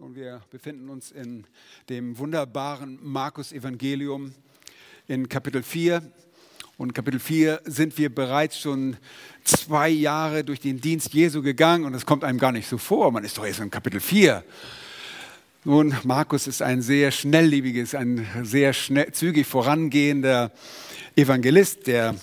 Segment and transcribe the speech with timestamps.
[0.00, 1.44] Und wir befinden uns in
[1.88, 4.32] dem wunderbaren Markus-Evangelium
[5.08, 6.02] in Kapitel 4.
[6.76, 8.96] Und Kapitel 4 sind wir bereits schon
[9.42, 13.10] zwei Jahre durch den Dienst Jesu gegangen und es kommt einem gar nicht so vor.
[13.10, 14.44] Man ist doch erst in Kapitel 4.
[15.64, 20.52] Nun, Markus ist ein sehr schnelllebiges, ein sehr schnell, zügig vorangehender
[21.16, 22.14] Evangelist, der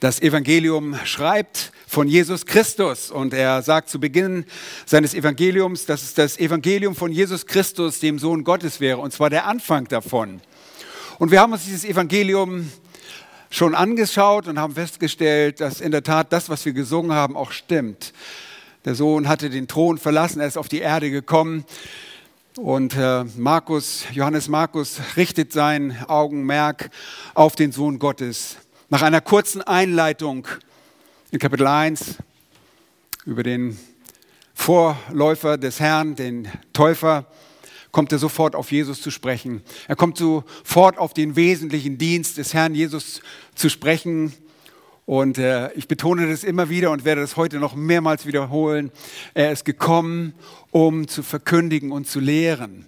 [0.00, 3.10] das Evangelium schreibt von Jesus Christus.
[3.10, 4.44] Und er sagt zu Beginn
[4.84, 9.30] seines Evangeliums, dass es das Evangelium von Jesus Christus, dem Sohn Gottes wäre, und zwar
[9.30, 10.40] der Anfang davon.
[11.18, 12.70] Und wir haben uns dieses Evangelium
[13.50, 17.52] schon angeschaut und haben festgestellt, dass in der Tat das, was wir gesungen haben, auch
[17.52, 18.12] stimmt.
[18.84, 21.64] Der Sohn hatte den Thron verlassen, er ist auf die Erde gekommen.
[22.56, 26.90] Und äh, Markus, Johannes Markus richtet sein Augenmerk
[27.34, 28.56] auf den Sohn Gottes.
[28.88, 30.46] Nach einer kurzen Einleitung
[31.32, 32.18] in Kapitel 1
[33.24, 33.76] über den
[34.54, 37.26] Vorläufer des Herrn, den Täufer,
[37.90, 39.62] kommt er sofort auf Jesus zu sprechen.
[39.88, 43.22] Er kommt sofort auf den wesentlichen Dienst des Herrn Jesus
[43.56, 44.34] zu sprechen.
[45.04, 48.92] Und äh, ich betone das immer wieder und werde das heute noch mehrmals wiederholen.
[49.34, 50.32] Er ist gekommen,
[50.70, 52.86] um zu verkündigen und zu lehren.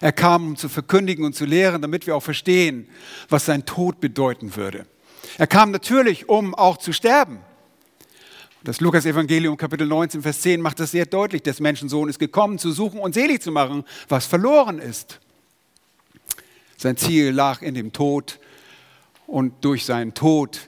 [0.00, 2.88] Er kam, um zu verkündigen und zu lehren, damit wir auch verstehen,
[3.28, 4.86] was sein Tod bedeuten würde.
[5.38, 7.40] Er kam natürlich, um auch zu sterben.
[8.62, 11.42] Das Lukas-Evangelium, Kapitel 19, Vers 10 macht das sehr deutlich.
[11.42, 15.18] Der Menschensohn ist gekommen, zu suchen und selig zu machen, was verloren ist.
[16.76, 18.38] Sein Ziel lag in dem Tod
[19.26, 20.60] und durch seinen Tod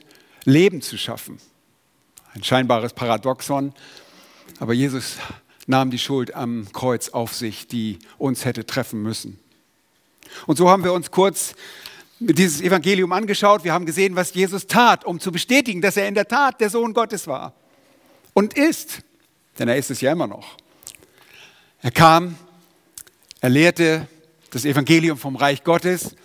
[0.43, 1.37] Leben zu schaffen.
[2.33, 3.73] Ein scheinbares Paradoxon,
[4.59, 5.17] aber Jesus
[5.67, 9.37] nahm die Schuld am Kreuz auf sich, die uns hätte treffen müssen.
[10.47, 11.53] Und so haben wir uns kurz
[12.19, 13.63] dieses Evangelium angeschaut.
[13.63, 16.71] Wir haben gesehen, was Jesus tat, um zu bestätigen, dass er in der Tat der
[16.71, 17.53] Sohn Gottes war
[18.33, 18.99] und ist,
[19.59, 20.57] denn er ist es ja immer noch.
[21.81, 22.35] Er kam,
[23.41, 24.07] er lehrte
[24.51, 26.15] das Evangelium vom Reich Gottes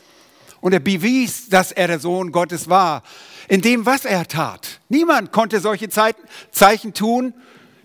[0.60, 3.02] und er bewies, dass er der Sohn Gottes war,
[3.48, 4.80] in dem, was er tat.
[4.88, 7.34] Niemand konnte solche Zeichen tun,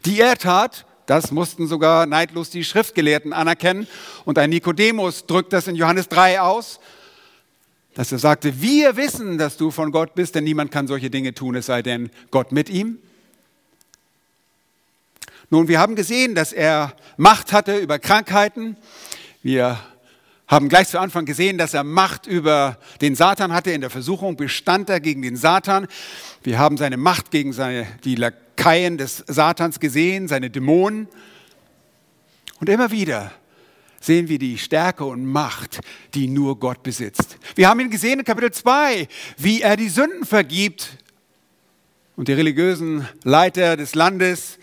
[0.05, 0.85] die er tat.
[1.05, 3.87] Das mussten sogar neidlos die Schriftgelehrten anerkennen.
[4.25, 6.79] Und ein Nikodemus drückt das in Johannes 3 aus,
[7.93, 11.33] dass er sagte, wir wissen, dass du von Gott bist, denn niemand kann solche Dinge
[11.33, 12.99] tun, es sei denn Gott mit ihm.
[15.53, 18.75] Nun, wir haben gesehen, dass er Macht hatte über Krankheiten.
[19.43, 19.77] Wir
[20.47, 23.69] haben gleich zu Anfang gesehen, dass er Macht über den Satan hatte.
[23.69, 25.85] In der Versuchung bestand er gegen den Satan.
[26.41, 31.07] Wir haben seine Macht gegen seine, die Lakaien des Satans gesehen, seine Dämonen.
[32.59, 33.31] Und immer wieder
[33.99, 35.81] sehen wir die Stärke und Macht,
[36.15, 37.37] die nur Gott besitzt.
[37.53, 40.97] Wir haben ihn gesehen in Kapitel 2, wie er die Sünden vergibt
[42.15, 44.57] und die religiösen Leiter des Landes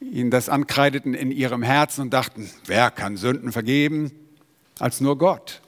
[0.00, 4.12] ihnen das ankreideten in ihrem Herzen und dachten, wer kann Sünden vergeben
[4.78, 5.60] als nur Gott?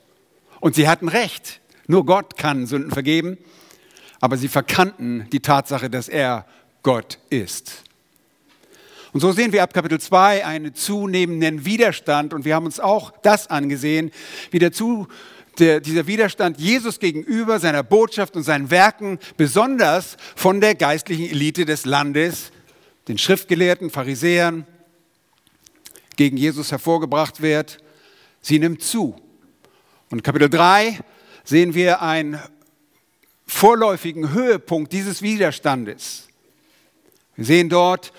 [0.60, 3.38] Und sie hatten recht, nur Gott kann Sünden vergeben,
[4.20, 6.46] aber sie verkannten die Tatsache, dass er
[6.82, 7.84] Gott ist.
[9.12, 13.12] Und so sehen wir ab Kapitel 2 einen zunehmenden Widerstand und wir haben uns auch
[13.22, 14.12] das angesehen,
[14.52, 15.08] wie der zu,
[15.58, 21.64] der, dieser Widerstand Jesus gegenüber seiner Botschaft und seinen Werken besonders von der geistlichen Elite
[21.64, 22.52] des Landes
[23.10, 24.64] den Schriftgelehrten, Pharisäern
[26.14, 27.78] gegen Jesus hervorgebracht wird,
[28.40, 29.20] sie nimmt zu.
[30.10, 31.00] Und Kapitel 3
[31.42, 32.38] sehen wir einen
[33.48, 36.28] vorläufigen Höhepunkt dieses Widerstandes.
[37.34, 38.12] Wir sehen dort,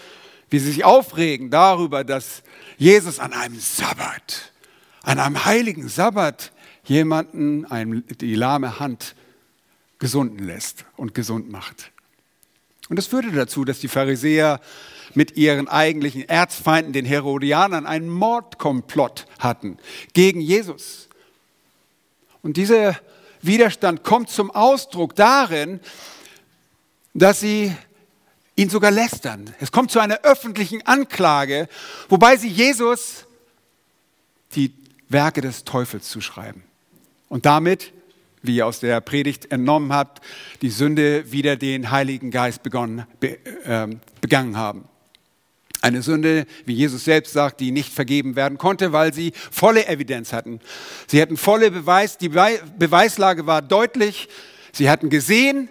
[0.50, 2.44] wie sie sich aufregen darüber, dass
[2.78, 4.52] Jesus an einem Sabbat,
[5.03, 6.52] an einem heiligen Sabbat,
[6.84, 7.66] jemanden
[8.19, 9.16] die lahme Hand
[10.00, 11.91] gesunden lässt und gesund macht.
[12.91, 14.59] Und das führte dazu, dass die Pharisäer
[15.13, 19.78] mit ihren eigentlichen Erzfeinden, den Herodianern, einen Mordkomplott hatten
[20.12, 21.07] gegen Jesus.
[22.41, 23.00] Und dieser
[23.41, 25.79] Widerstand kommt zum Ausdruck darin,
[27.13, 27.74] dass sie
[28.57, 29.56] ihn sogar lästern.
[29.62, 31.69] Es kommt zu einer öffentlichen Anklage,
[32.09, 33.23] wobei sie Jesus
[34.53, 34.73] die
[35.08, 36.61] Werke des Teufels zuschreiben.
[37.29, 37.94] Und damit
[38.43, 40.22] wie ihr aus der Predigt entnommen habt,
[40.61, 43.88] die Sünde wieder den Heiligen Geist begonnen, be, äh,
[44.20, 44.85] begangen haben.
[45.82, 50.32] Eine Sünde, wie Jesus selbst sagt, die nicht vergeben werden konnte, weil sie volle Evidenz
[50.32, 50.59] hatten.
[51.08, 54.29] Sie hatten volle Beweis, die Beweislage war deutlich.
[54.73, 55.70] Sie hatten gesehen,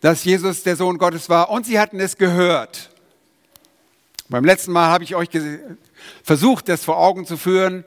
[0.00, 2.90] dass Jesus der Sohn Gottes war und sie hatten es gehört.
[4.28, 5.28] Beim letzten Mal habe ich euch
[6.24, 7.84] versucht, das vor Augen zu führen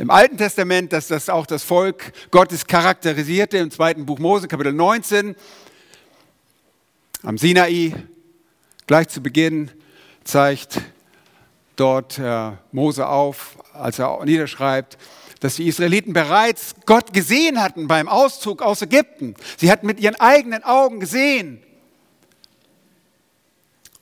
[0.00, 4.72] im Alten Testament, dass das auch das Volk Gottes charakterisierte, im zweiten Buch Mose, Kapitel
[4.72, 5.36] 19,
[7.22, 7.92] am Sinai,
[8.86, 9.70] gleich zu Beginn,
[10.24, 10.80] zeigt
[11.76, 14.96] dort äh, Mose auf, als er niederschreibt,
[15.40, 19.34] dass die Israeliten bereits Gott gesehen hatten beim Auszug aus Ägypten.
[19.58, 21.62] Sie hatten mit ihren eigenen Augen gesehen.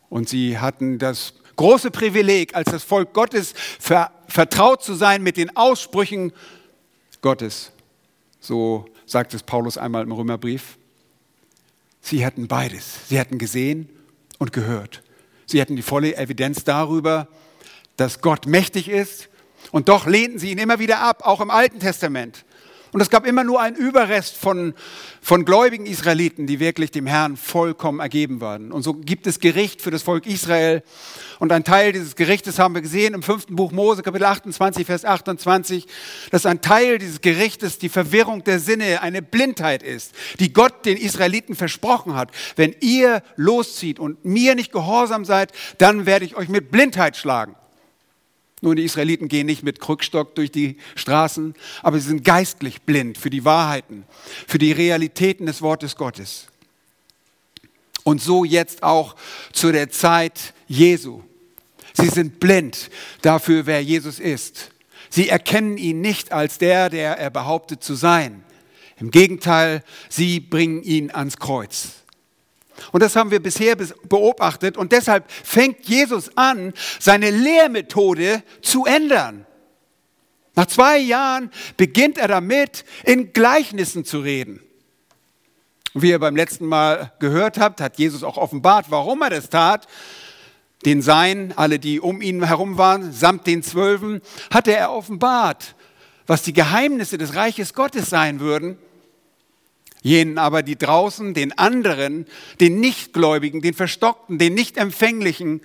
[0.09, 5.37] Und sie hatten das große Privileg, als das Volk Gottes ver vertraut zu sein mit
[5.37, 6.33] den Aussprüchen
[7.23, 7.73] Gottes.
[8.41, 10.79] So sagt es Paulus einmal im Römerbrief.
[12.01, 13.09] Sie hatten beides.
[13.09, 13.89] Sie hatten gesehen
[14.39, 15.03] und gehört.
[15.47, 17.29] Sie hatten die volle Evidenz darüber,
[17.97, 19.29] dass Gott mächtig ist.
[19.73, 22.45] Und doch lehnten sie ihn immer wieder ab, auch im Alten Testament.
[22.93, 24.75] Und es gab immer nur einen Überrest von,
[25.21, 28.73] von gläubigen Israeliten, die wirklich dem Herrn vollkommen ergeben waren.
[28.73, 30.83] Und so gibt es Gericht für das Volk Israel.
[31.39, 35.05] Und ein Teil dieses Gerichtes haben wir gesehen im fünften Buch Mose, Kapitel 28, Vers
[35.05, 35.87] 28,
[36.31, 40.97] dass ein Teil dieses Gerichtes die Verwirrung der Sinne, eine Blindheit ist, die Gott den
[40.97, 42.31] Israeliten versprochen hat.
[42.57, 47.55] Wenn ihr loszieht und mir nicht gehorsam seid, dann werde ich euch mit Blindheit schlagen.
[48.61, 53.17] Nun, die Israeliten gehen nicht mit Krückstock durch die Straßen, aber sie sind geistlich blind
[53.17, 54.05] für die Wahrheiten,
[54.47, 56.47] für die Realitäten des Wortes Gottes.
[58.03, 59.17] Und so jetzt auch
[59.53, 61.23] zu der Zeit Jesu.
[61.95, 62.91] Sie sind blind
[63.23, 64.71] dafür, wer Jesus ist.
[65.11, 68.45] Sie erkennen ihn nicht als der, der er behauptet zu sein.
[69.01, 72.05] Im Gegenteil, sie bringen ihn ans Kreuz.
[72.93, 74.77] Und das haben wir bisher beobachtet.
[74.77, 79.47] Und deshalb fängt Jesus an, seine Lehrmethode zu ändern.
[80.55, 84.61] Nach zwei Jahren beginnt er damit, in Gleichnissen zu reden.
[85.95, 89.87] Wie ihr beim letzten Mal gehört habt, hat Jesus auch offenbart, warum er das tat.
[90.85, 94.21] Den Sein, alle, die um ihn herum waren, samt den Zwölfen,
[94.53, 95.75] hatte er offenbart,
[96.27, 98.79] was die Geheimnisse des Reiches Gottes sein würden
[100.03, 102.27] Jenen aber, die draußen, den anderen,
[102.61, 105.61] den Nichtgläubigen, den Verstockten, den Nichtempfänglichen,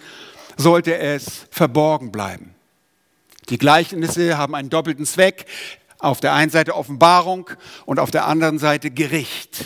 [0.57, 2.56] sollte es verborgen bleiben.
[3.50, 5.45] Die Gleichnisse haben einen doppelten Zweck.
[6.00, 7.50] Auf der einen Seite Offenbarung
[7.85, 9.65] und auf der anderen Seite Gericht.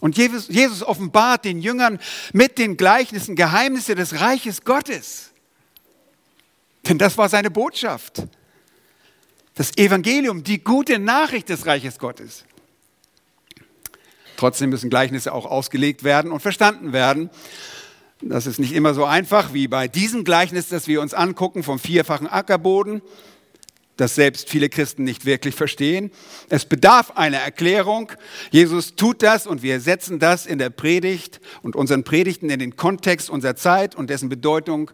[0.00, 1.98] Und Jesus, Jesus offenbart den Jüngern
[2.34, 5.30] mit den Gleichnissen Geheimnisse des Reiches Gottes.
[6.86, 8.24] Denn das war seine Botschaft.
[9.54, 12.44] Das Evangelium, die gute Nachricht des Reiches Gottes.
[14.36, 17.30] Trotzdem müssen Gleichnisse auch ausgelegt werden und verstanden werden.
[18.20, 21.78] Das ist nicht immer so einfach wie bei diesem Gleichnis, das wir uns angucken vom
[21.78, 23.02] vierfachen Ackerboden,
[23.96, 26.10] das selbst viele Christen nicht wirklich verstehen.
[26.48, 28.10] Es bedarf einer Erklärung.
[28.50, 32.76] Jesus tut das und wir setzen das in der Predigt und unseren Predigten in den
[32.76, 34.90] Kontext unserer Zeit und dessen Bedeutung,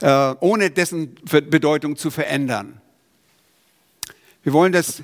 [0.00, 2.80] äh, ohne dessen Bedeutung zu verändern.
[4.42, 5.02] Wir wollen das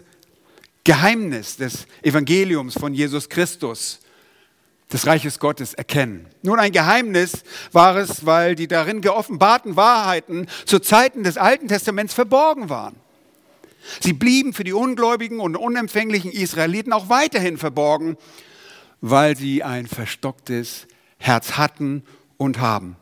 [0.84, 4.00] Geheimnis des Evangeliums von Jesus Christus,
[4.92, 6.26] des Reiches Gottes, erkennen.
[6.42, 12.14] Nun, ein Geheimnis war es, weil die darin geoffenbarten Wahrheiten zu Zeiten des Alten Testaments
[12.14, 12.96] verborgen waren.
[14.00, 18.16] Sie blieben für die ungläubigen und unempfänglichen Israeliten auch weiterhin verborgen,
[19.00, 20.86] weil sie ein verstocktes
[21.18, 22.02] Herz hatten
[22.36, 22.96] und haben.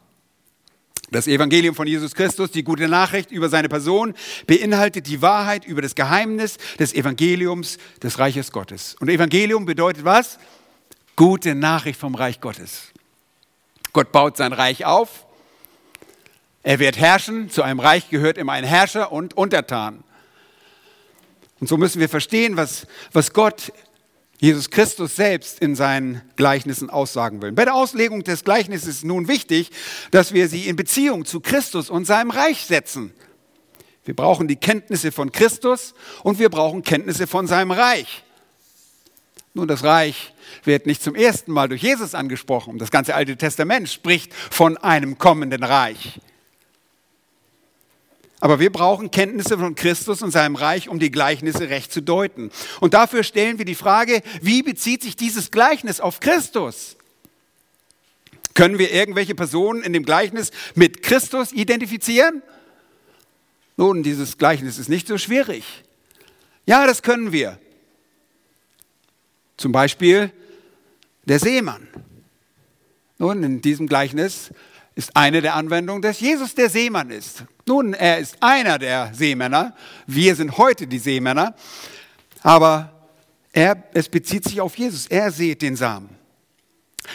[1.11, 4.15] Das Evangelium von Jesus Christus, die gute Nachricht über seine Person,
[4.47, 8.95] beinhaltet die Wahrheit über das Geheimnis des Evangeliums des Reiches Gottes.
[9.01, 10.39] Und Evangelium bedeutet was?
[11.17, 12.93] Gute Nachricht vom Reich Gottes.
[13.93, 15.27] Gott baut sein Reich auf.
[16.63, 17.49] Er wird herrschen.
[17.49, 20.05] Zu einem Reich gehört immer ein Herrscher und Untertan.
[21.61, 23.73] Und so müssen wir verstehen, was, was Gott
[24.39, 27.53] Jesus Christus selbst in seinen Gleichnissen aussagen will.
[27.53, 29.71] Bei der Auslegung des Gleichnisses ist nun wichtig,
[30.13, 33.13] dass wir sie in Beziehung zu Christus und seinem Reich setzen.
[34.05, 35.93] Wir brauchen die Kenntnisse von Christus
[36.23, 38.23] und wir brauchen Kenntnisse von seinem Reich.
[39.55, 42.79] Nun, das Reich wird nicht zum ersten Mal durch Jesus angesprochen.
[42.79, 46.21] Das ganze Alte Testament spricht von einem kommenden Reich.
[48.41, 52.51] Aber wir brauchen Kenntnisse von Christus und seinem Reich, um die Gleichnisse recht zu deuten.
[52.81, 56.97] Und dafür stellen wir die Frage, wie bezieht sich dieses Gleichnis auf Christus?
[58.55, 62.43] Können wir irgendwelche Personen in dem Gleichnis mit Christus identifizieren?
[63.77, 65.65] Nun, dieses Gleichnis ist nicht so schwierig.
[66.67, 67.59] Ja, das können wir.
[69.57, 70.33] Zum Beispiel
[71.25, 71.87] der Seemann.
[73.19, 74.51] Nun, in diesem Gleichnis
[74.99, 77.45] ist eine der Anwendungen, dass Jesus der Seemann ist.
[77.67, 79.73] Nun, er ist einer der Seemänner.
[80.09, 81.55] Wir sind heute die Seemänner.
[82.43, 83.09] Aber
[83.53, 85.07] er, es bezieht sich auf Jesus.
[85.07, 86.09] Er sät den Samen.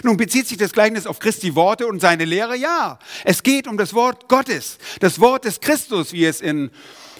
[0.01, 2.55] Nun bezieht sich das Gleichnis auf Christi Worte und seine Lehre?
[2.55, 2.99] Ja.
[3.25, 6.71] Es geht um das Wort Gottes, das Wort des Christus, wie es in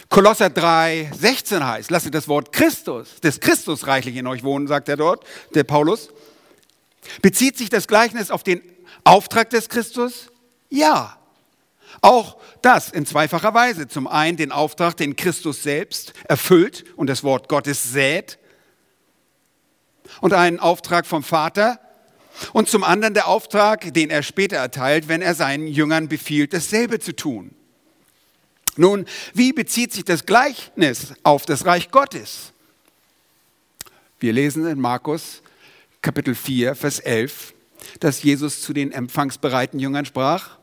[0.08, 1.92] Kolosser 3, 16 heißt.
[1.92, 6.08] Lasst das Wort Christus, des Christus reichlich in euch wohnen, sagt er dort, der Paulus.
[7.22, 8.62] Bezieht sich das Gleichnis auf den
[9.04, 10.30] Auftrag des Christus?
[10.74, 11.16] Ja.
[12.02, 13.88] Auch das in zweifacher Weise.
[13.88, 18.40] Zum einen den Auftrag, den Christus selbst erfüllt und das Wort Gottes sät.
[20.20, 21.80] Und einen Auftrag vom Vater.
[22.54, 27.00] Und zum anderen der Auftrag, den er später erteilt, wenn er seinen Jüngern befiehlt, dasselbe
[27.00, 27.54] zu tun.
[28.76, 32.52] Nun, wie bezieht sich das Gleichnis auf das Reich Gottes?
[34.20, 35.44] Wir lesen in Markus
[36.02, 37.54] Kapitel 4, Vers 11,
[38.00, 40.58] dass Jesus zu den empfangsbereiten Jüngern sprach.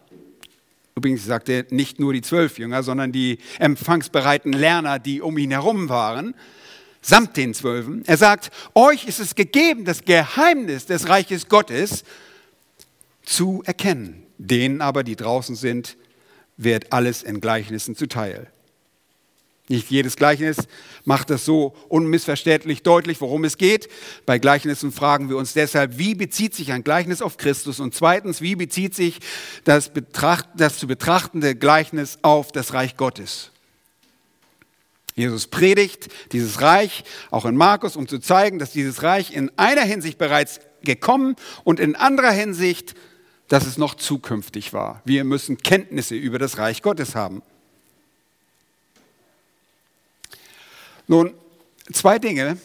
[0.97, 5.51] Übrigens sagte er nicht nur die zwölf Jünger, sondern die empfangsbereiten Lerner, die um ihn
[5.51, 6.35] herum waren,
[7.01, 8.05] samt den Zwölfen.
[8.07, 12.05] Er sagt, euch ist es gegeben, das Geheimnis des Reiches Gottes
[13.23, 14.27] zu erkennen.
[14.39, 15.97] Denen aber, die draußen sind,
[16.57, 18.51] wird alles in Gleichnissen zuteil.
[19.71, 20.57] Nicht jedes Gleichnis
[21.05, 23.89] macht das so unmissverständlich deutlich, worum es geht.
[24.27, 27.79] Bei Gleichnissen fragen wir uns deshalb, wie bezieht sich ein Gleichnis auf Christus?
[27.79, 29.21] Und zweitens, wie bezieht sich
[29.63, 33.53] das, Betracht, das zu betrachtende Gleichnis auf das Reich Gottes?
[35.15, 39.83] Jesus predigt dieses Reich auch in Markus, um zu zeigen, dass dieses Reich in einer
[39.83, 42.97] Hinsicht bereits gekommen und in anderer Hinsicht
[43.47, 45.03] dass es noch zukünftig war.
[45.05, 47.43] Wir müssen Kenntnisse über das Reich Gottes haben.
[51.11, 51.35] Nun,
[51.93, 52.57] zwei Dinge.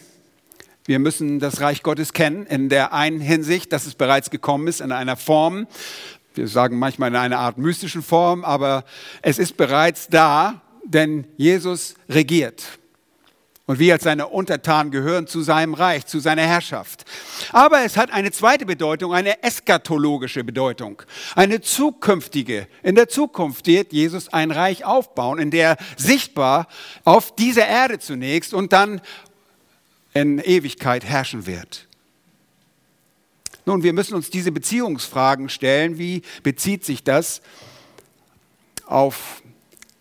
[0.84, 4.80] Wir müssen das Reich Gottes kennen in der einen Hinsicht, dass es bereits gekommen ist
[4.80, 5.66] in einer Form,
[6.34, 8.84] wir sagen manchmal in einer Art mystischen Form, aber
[9.20, 12.62] es ist bereits da, denn Jesus regiert.
[13.66, 17.04] Und wir als seine Untertanen gehören zu seinem Reich, zu seiner Herrschaft.
[17.52, 21.02] Aber es hat eine zweite Bedeutung, eine eskatologische Bedeutung,
[21.34, 22.68] eine zukünftige.
[22.84, 26.68] In der Zukunft wird Jesus ein Reich aufbauen, in der sichtbar
[27.02, 29.00] auf dieser Erde zunächst und dann
[30.14, 31.88] in Ewigkeit herrschen wird.
[33.64, 35.98] Nun, wir müssen uns diese Beziehungsfragen stellen.
[35.98, 37.42] Wie bezieht sich das
[38.86, 39.42] auf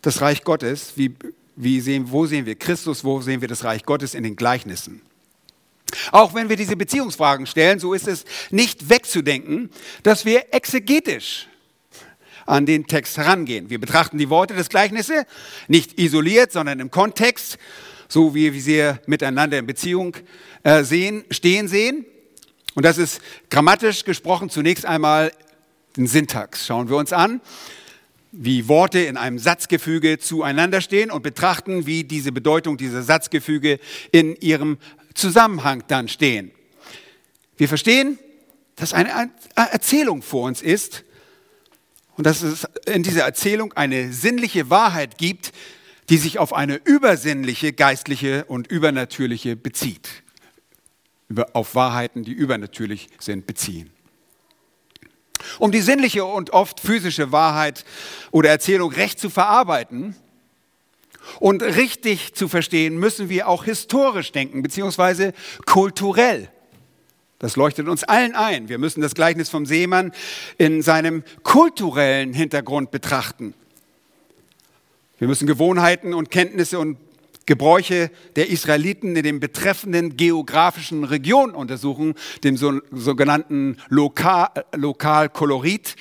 [0.03, 0.93] das Reich Gottes?
[0.97, 1.15] Wie
[1.55, 5.01] wie sehen, wo sehen wir Christus, wo sehen wir das Reich Gottes in den Gleichnissen?
[6.11, 9.69] Auch wenn wir diese Beziehungsfragen stellen, so ist es nicht wegzudenken,
[10.03, 11.47] dass wir exegetisch
[12.45, 13.69] an den Text herangehen.
[13.69, 15.25] Wir betrachten die Worte des Gleichnisses
[15.67, 17.57] nicht isoliert, sondern im Kontext,
[18.07, 20.15] so wie wir sie miteinander in Beziehung
[20.63, 22.05] äh, sehen, stehen sehen.
[22.75, 25.31] Und das ist grammatisch gesprochen zunächst einmal
[25.95, 26.67] den Syntax.
[26.67, 27.41] Schauen wir uns an
[28.37, 33.79] wie Worte in einem Satzgefüge zueinander stehen und betrachten, wie diese Bedeutung dieser Satzgefüge
[34.11, 34.77] in ihrem
[35.13, 36.51] Zusammenhang dann stehen.
[37.57, 38.19] Wir verstehen,
[38.75, 41.05] dass eine Erzählung vor uns ist
[42.17, 45.53] und dass es in dieser Erzählung eine sinnliche Wahrheit gibt,
[46.09, 50.09] die sich auf eine übersinnliche, geistliche und übernatürliche bezieht.
[51.53, 53.94] Auf Wahrheiten, die übernatürlich sind, beziehen.
[55.59, 57.85] Um die sinnliche und oft physische Wahrheit
[58.31, 60.15] oder Erzählung recht zu verarbeiten
[61.39, 65.33] und richtig zu verstehen, müssen wir auch historisch denken, beziehungsweise
[65.65, 66.49] kulturell.
[67.39, 68.69] Das leuchtet uns allen ein.
[68.69, 70.13] Wir müssen das Gleichnis vom Seemann
[70.57, 73.53] in seinem kulturellen Hintergrund betrachten.
[75.17, 76.97] Wir müssen Gewohnheiten und Kenntnisse und
[77.45, 85.95] Gebräuche der Israeliten in den betreffenden geografischen Regionen untersuchen, dem sogenannten Lokal, Lokalkolorit,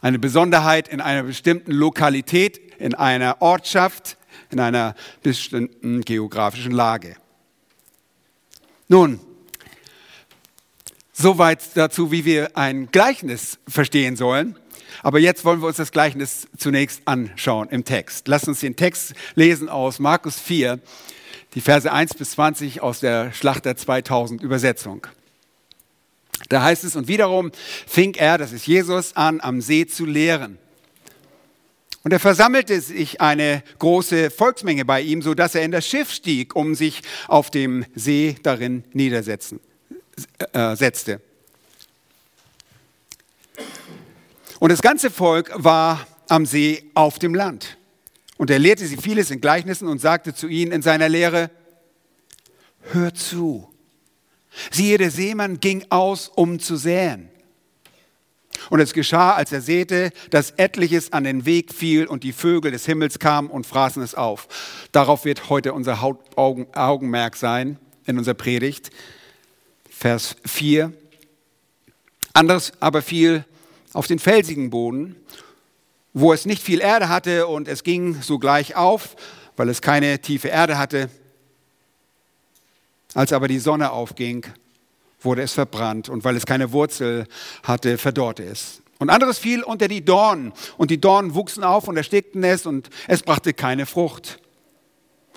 [0.00, 4.18] eine Besonderheit in einer bestimmten Lokalität, in einer Ortschaft,
[4.50, 7.16] in einer bestimmten geografischen Lage.
[8.88, 9.18] Nun,
[11.12, 14.56] soweit dazu, wie wir ein Gleichnis verstehen sollen.
[15.02, 18.28] Aber jetzt wollen wir uns das Gleichnis zunächst anschauen im Text.
[18.28, 20.78] Lass uns den Text lesen aus Markus 4,
[21.54, 25.06] die Verse 1 bis 20 aus der Schlachter 2000 Übersetzung.
[26.48, 27.50] Da heißt es, und wiederum
[27.86, 30.58] fing er, das ist Jesus, an, am See zu lehren.
[32.02, 36.12] Und er versammelte sich eine große Volksmenge bei ihm, so dass er in das Schiff
[36.12, 39.58] stieg, um sich auf dem See darin niedersetzen,
[40.52, 41.20] äh, setzte.
[44.58, 47.76] Und das ganze Volk war am See auf dem Land.
[48.36, 51.50] Und er lehrte sie vieles in Gleichnissen und sagte zu ihnen in seiner Lehre,
[52.92, 53.72] hört zu.
[54.70, 57.28] Siehe, der Seemann ging aus, um zu säen.
[58.70, 62.72] Und es geschah, als er säte, dass etliches an den Weg fiel und die Vögel
[62.72, 64.48] des Himmels kamen und fraßen es auf.
[64.92, 68.90] Darauf wird heute unser Augenmerk sein in unserer Predigt.
[69.90, 70.92] Vers 4.
[72.32, 73.44] Anderes aber fiel
[73.96, 75.16] auf den felsigen Boden,
[76.12, 79.16] wo es nicht viel Erde hatte und es ging sogleich auf,
[79.56, 81.08] weil es keine tiefe Erde hatte.
[83.14, 84.44] Als aber die Sonne aufging,
[85.20, 87.26] wurde es verbrannt und weil es keine Wurzel
[87.62, 88.82] hatte, verdorrte es.
[88.98, 90.52] Und anderes fiel unter die Dornen.
[90.76, 94.40] Und die Dornen wuchsen auf und erstickten es und es brachte keine Frucht.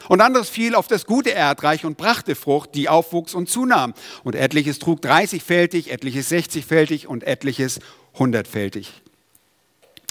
[0.07, 3.93] Und anderes fiel auf das gute Erdreich und brachte Frucht, die aufwuchs und zunahm.
[4.23, 7.79] Und etliches trug dreißigfältig, etliches sechzigfältig und etliches
[8.19, 9.01] hundertfältig.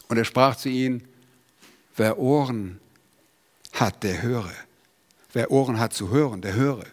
[0.09, 1.07] Und er sprach zu ihnen,
[1.97, 2.81] wer Ohren
[3.73, 4.53] hat, der höre.
[5.33, 6.85] Wer Ohren hat zu hören, der höre.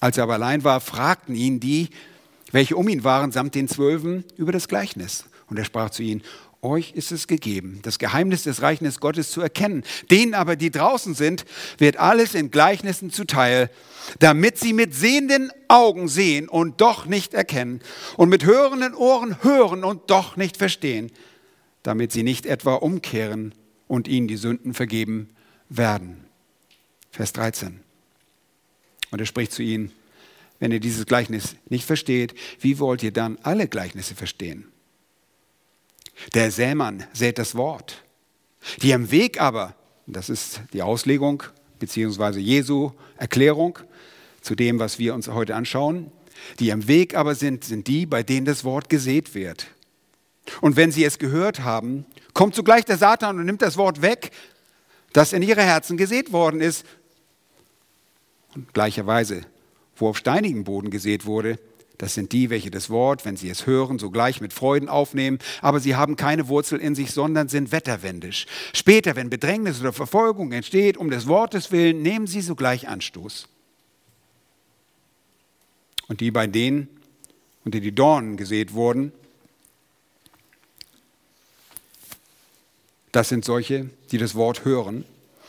[0.00, 1.90] Als er aber allein war, fragten ihn die,
[2.52, 5.24] welche um ihn waren, samt den Zwölfen, über das Gleichnis.
[5.48, 6.22] Und er sprach zu ihnen,
[6.64, 9.84] euch ist es gegeben, das Geheimnis des Reichnis Gottes zu erkennen.
[10.10, 11.44] Denen aber, die draußen sind,
[11.78, 13.70] wird alles in Gleichnissen zuteil,
[14.18, 17.80] damit sie mit sehenden Augen sehen und doch nicht erkennen
[18.16, 21.12] und mit hörenden Ohren hören und doch nicht verstehen,
[21.82, 23.54] damit sie nicht etwa umkehren
[23.86, 25.30] und ihnen die Sünden vergeben
[25.68, 26.24] werden.
[27.10, 27.80] Vers 13.
[29.10, 29.92] Und er spricht zu ihnen,
[30.58, 34.66] wenn ihr dieses Gleichnis nicht versteht, wie wollt ihr dann alle Gleichnisse verstehen?
[36.34, 38.02] Der Sämann sät das Wort.
[38.82, 39.74] Die am Weg aber,
[40.06, 41.42] das ist die Auslegung
[41.78, 43.78] beziehungsweise Jesu Erklärung
[44.40, 46.10] zu dem, was wir uns heute anschauen,
[46.58, 49.66] die am Weg aber sind, sind die, bei denen das Wort gesät wird.
[50.60, 54.30] Und wenn sie es gehört haben, kommt zugleich der Satan und nimmt das Wort weg,
[55.12, 56.84] das in ihre Herzen gesät worden ist.
[58.54, 59.42] Und gleicherweise
[59.96, 61.58] wo auf steinigen Boden gesät wurde,
[61.98, 65.80] das sind die, welche das Wort, wenn sie es hören, sogleich mit Freuden aufnehmen, aber
[65.80, 68.46] sie haben keine Wurzel in sich, sondern sind wetterwendisch.
[68.72, 73.48] Später, wenn Bedrängnis oder Verfolgung entsteht, um des Wortes willen, nehmen sie sogleich Anstoß.
[76.08, 76.88] Und die bei denen,
[77.64, 79.12] unter die Dornen gesät wurden,
[83.12, 85.04] das sind solche, die das Wort hören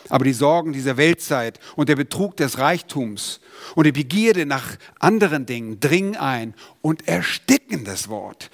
[0.09, 3.39] aber die Sorgen dieser Weltzeit und der Betrug des Reichtums
[3.75, 8.51] und die Begierde nach anderen Dingen dringen ein und ersticken das Wort.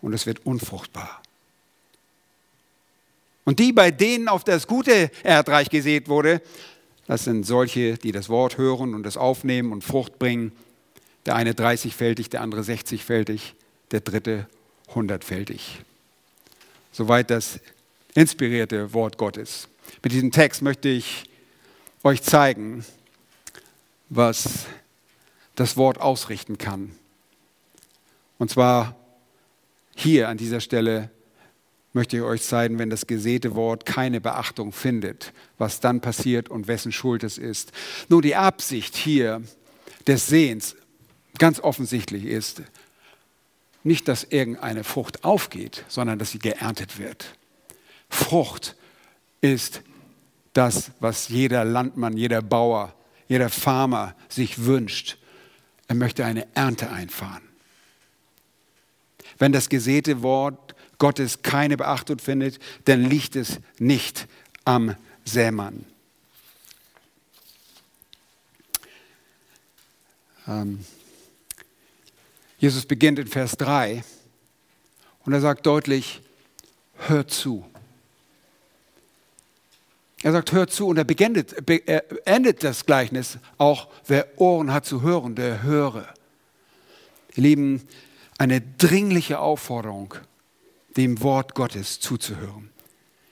[0.00, 1.22] Und es wird unfruchtbar.
[3.44, 6.42] Und die, bei denen auf das gute Erdreich gesät wurde,
[7.06, 10.52] das sind solche, die das Wort hören und es aufnehmen und Frucht bringen.
[11.24, 13.54] Der eine 30-fältig, der andere 60-fältig,
[13.92, 14.48] der dritte
[14.92, 15.60] 100-fältig.
[16.92, 17.60] Soweit das
[18.14, 19.68] inspirierte Wort Gottes.
[20.02, 21.24] Mit diesem Text möchte ich
[22.02, 22.84] euch zeigen,
[24.08, 24.66] was
[25.54, 26.92] das Wort ausrichten kann.
[28.38, 28.96] Und zwar
[29.94, 31.10] hier an dieser Stelle
[31.92, 36.68] möchte ich euch zeigen, wenn das gesäte Wort keine Beachtung findet, was dann passiert und
[36.68, 37.72] wessen Schuld es ist.
[38.08, 39.42] Nur die Absicht hier
[40.06, 40.76] des Sehens
[41.38, 42.62] ganz offensichtlich ist,
[43.82, 47.36] nicht, dass irgendeine Frucht aufgeht, sondern dass sie geerntet wird.
[48.10, 48.76] Frucht
[49.52, 49.82] ist
[50.52, 52.94] das, was jeder Landmann, jeder Bauer,
[53.28, 55.18] jeder Farmer sich wünscht.
[55.88, 57.42] Er möchte eine Ernte einfahren.
[59.38, 64.26] Wenn das gesäte Wort Gottes keine Beachtung findet, dann liegt es nicht
[64.64, 65.84] am Sämann.
[70.48, 70.84] Ähm,
[72.58, 74.02] Jesus beginnt in Vers 3
[75.24, 76.22] und er sagt deutlich,
[77.08, 77.68] hört zu.
[80.22, 81.54] Er sagt, hört zu und er beendet,
[81.86, 86.06] er endet das Gleichnis auch, wer Ohren hat zu hören, der höre.
[87.34, 87.82] Ihr Lieben,
[88.38, 90.14] eine dringliche Aufforderung,
[90.96, 92.70] dem Wort Gottes zuzuhören.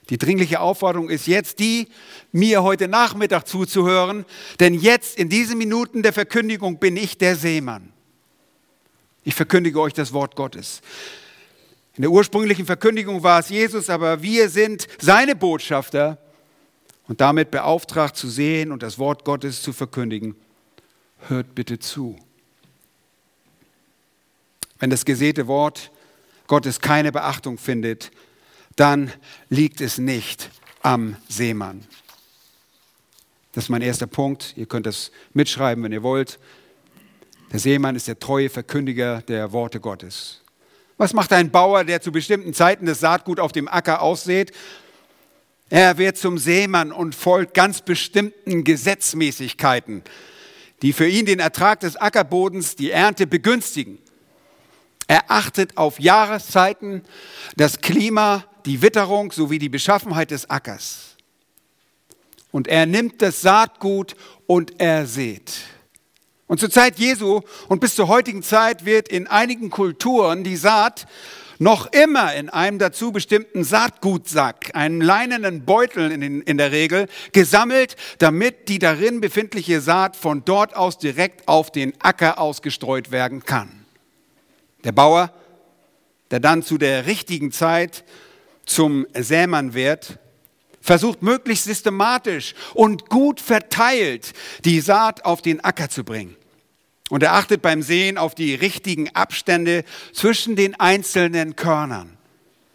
[0.09, 1.87] Die dringliche Aufforderung ist jetzt die,
[2.31, 4.25] mir heute Nachmittag zuzuhören,
[4.59, 7.91] denn jetzt in diesen Minuten der Verkündigung bin ich der Seemann.
[9.23, 10.81] Ich verkündige euch das Wort Gottes.
[11.95, 16.19] In der ursprünglichen Verkündigung war es Jesus, aber wir sind seine Botschafter
[17.07, 20.35] und damit beauftragt zu sehen und das Wort Gottes zu verkündigen,
[21.27, 22.17] hört bitte zu.
[24.79, 25.91] Wenn das gesäte Wort
[26.47, 28.11] Gottes keine Beachtung findet,
[28.75, 29.11] dann
[29.49, 30.49] liegt es nicht
[30.81, 31.85] am Seemann.
[33.53, 34.53] Das ist mein erster Punkt.
[34.57, 36.39] Ihr könnt das mitschreiben, wenn ihr wollt.
[37.51, 40.41] Der Seemann ist der treue Verkündiger der Worte Gottes.
[40.97, 44.51] Was macht ein Bauer, der zu bestimmten Zeiten das Saatgut auf dem Acker aussät
[45.69, 50.03] er wird zum Seemann und folgt ganz bestimmten Gesetzmäßigkeiten,
[50.81, 53.97] die für ihn den Ertrag des Ackerbodens, die Ernte begünstigen.
[55.07, 57.03] Er achtet auf Jahreszeiten,
[57.57, 61.15] das Klima, die Witterung sowie die Beschaffenheit des Ackers.
[62.51, 64.15] Und er nimmt das Saatgut
[64.47, 65.51] und er sät.
[66.47, 71.07] Und zur Zeit Jesu und bis zur heutigen Zeit wird in einigen Kulturen die Saat
[71.59, 77.07] noch immer in einem dazu bestimmten Saatgutsack, einem leinenen Beutel in, den, in der Regel,
[77.31, 83.43] gesammelt, damit die darin befindliche Saat von dort aus direkt auf den Acker ausgestreut werden
[83.43, 83.85] kann.
[84.83, 85.31] Der Bauer
[86.31, 88.03] der dann zu der richtigen Zeit
[88.65, 90.19] zum Sämann wird,
[90.81, 96.35] versucht möglichst systematisch und gut verteilt die Saat auf den Acker zu bringen.
[97.09, 102.17] Und er achtet beim Sehen auf die richtigen Abstände zwischen den einzelnen Körnern.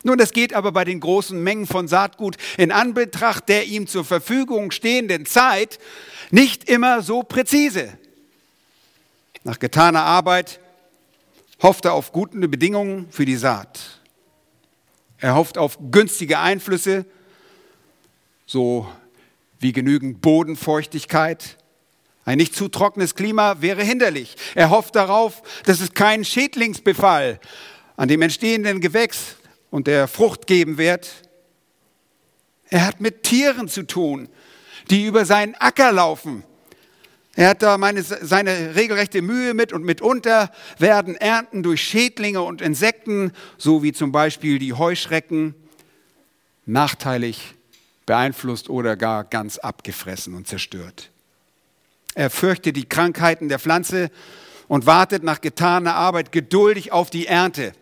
[0.03, 4.05] Nun, das geht aber bei den großen Mengen von Saatgut in Anbetracht der ihm zur
[4.05, 5.79] Verfügung stehenden Zeit
[6.31, 7.93] nicht immer so präzise.
[9.45, 10.61] Nach getaner Arbeit
[11.63, 14.01] hofft er auf gute Bedingungen für die Saat.
[15.19, 17.05] Er hofft auf günstige Einflüsse,
[18.47, 18.91] so
[19.59, 21.59] wie genügend Bodenfeuchtigkeit.
[22.31, 24.37] Ein nicht zu trockenes Klima wäre hinderlich.
[24.55, 27.41] Er hofft darauf, dass es keinen Schädlingsbefall
[27.97, 29.35] an dem entstehenden Gewächs
[29.73, 31.11] und der Frucht geben wird.
[32.69, 34.29] Er hat mit Tieren zu tun,
[34.91, 36.45] die über seinen Acker laufen.
[37.35, 42.63] Er hat da meine, seine regelrechte Mühe mit und mitunter werden Ernten durch Schädlinge und
[42.63, 45.57] Insekten, so wie zum Beispiel die Heuschrecken,
[46.65, 47.57] nachteilig
[48.07, 51.10] beeinflusst oder gar ganz abgefressen und zerstört.
[52.15, 54.11] Er fürchtet die Krankheiten der Pflanze
[54.69, 57.73] und wartet nach getaner Arbeit geduldig auf die Ernte.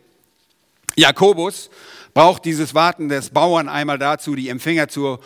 [0.96, 1.70] Jakobus
[2.14, 5.20] braucht dieses Warten des Bauern einmal dazu, die Empfänger zur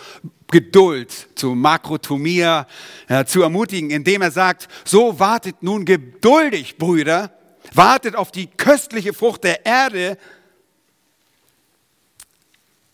[0.50, 2.66] Geduld, zur Makrotomia
[3.08, 7.32] ja, zu ermutigen, indem er sagt, so wartet nun geduldig, Brüder,
[7.72, 10.18] wartet auf die köstliche Frucht der Erde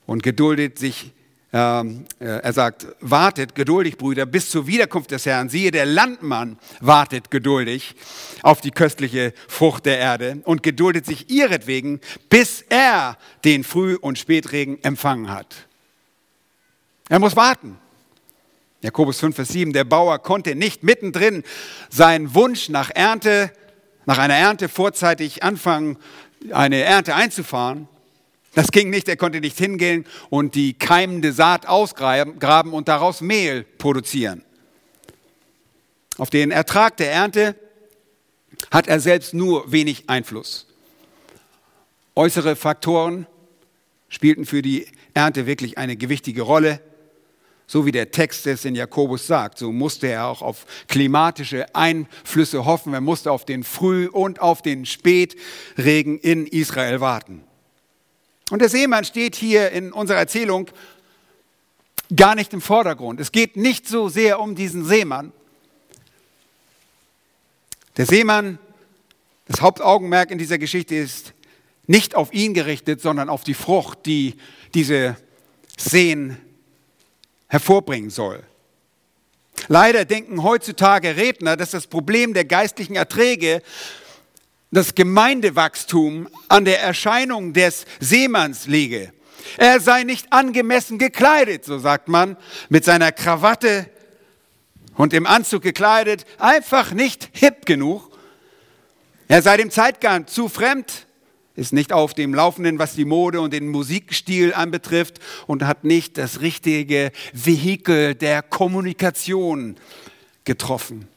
[0.07, 1.17] und geduldet sich äh,
[1.51, 5.49] er sagt, wartet geduldig, Brüder, bis zur Wiederkunft des Herrn.
[5.49, 7.95] Siehe, der Landmann wartet geduldig
[8.43, 14.19] auf die köstliche Frucht der Erde und geduldet sich ihretwegen, bis er den Früh- und
[14.19, 15.69] Spätregen empfangen hat.
[17.09, 17.79] Er muss warten.
[18.83, 21.43] Jakobus 5, Vers 7, der Bauer konnte nicht mittendrin
[21.89, 23.51] seinen Wunsch nach Ernte,
[24.07, 25.97] nach einer Ernte vorzeitig anfangen,
[26.53, 27.89] eine Ernte einzufahren.
[28.59, 33.62] Das ging nicht, er konnte nicht hingehen und die keimende Saat ausgraben und daraus Mehl
[33.62, 34.42] produzieren.
[36.16, 37.55] Auf den Ertrag der Ernte
[38.73, 40.66] hat er selbst nur wenig Einfluss.
[42.16, 43.29] Äußere Faktoren
[44.09, 46.81] spielten für die Ernte wirklich eine gewichtige Rolle.
[47.68, 52.64] So wie der Text es in Jakobus sagt, so musste er auch auf klimatische Einflüsse
[52.64, 52.92] hoffen.
[52.92, 57.44] Er musste auf den Früh- und auf den Spätregen in Israel warten.
[58.51, 60.71] Und der Seemann steht hier in unserer Erzählung
[62.15, 63.21] gar nicht im Vordergrund.
[63.21, 65.33] Es geht nicht so sehr um diesen Seemann.
[67.97, 68.59] Der Seemann,
[69.47, 71.35] das Hauptaugenmerk in dieser Geschichte ist
[71.87, 74.37] nicht auf ihn gerichtet, sondern auf die Frucht, die
[74.75, 75.17] diese
[75.77, 76.37] Seen
[77.49, 78.43] hervorbringen soll.
[79.69, 83.63] Leider denken heutzutage Redner, dass das Problem der geistlichen Erträge
[84.70, 89.12] das Gemeindewachstum an der Erscheinung des Seemanns liege.
[89.57, 92.37] Er sei nicht angemessen gekleidet, so sagt man,
[92.68, 93.88] mit seiner Krawatte
[94.96, 98.11] und im Anzug gekleidet, einfach nicht hip genug.
[99.28, 101.07] Er sei dem Zeitgang zu fremd,
[101.54, 106.18] ist nicht auf dem Laufenden, was die Mode und den Musikstil anbetrifft und hat nicht
[106.18, 109.76] das richtige Vehikel der Kommunikation
[110.44, 111.09] getroffen.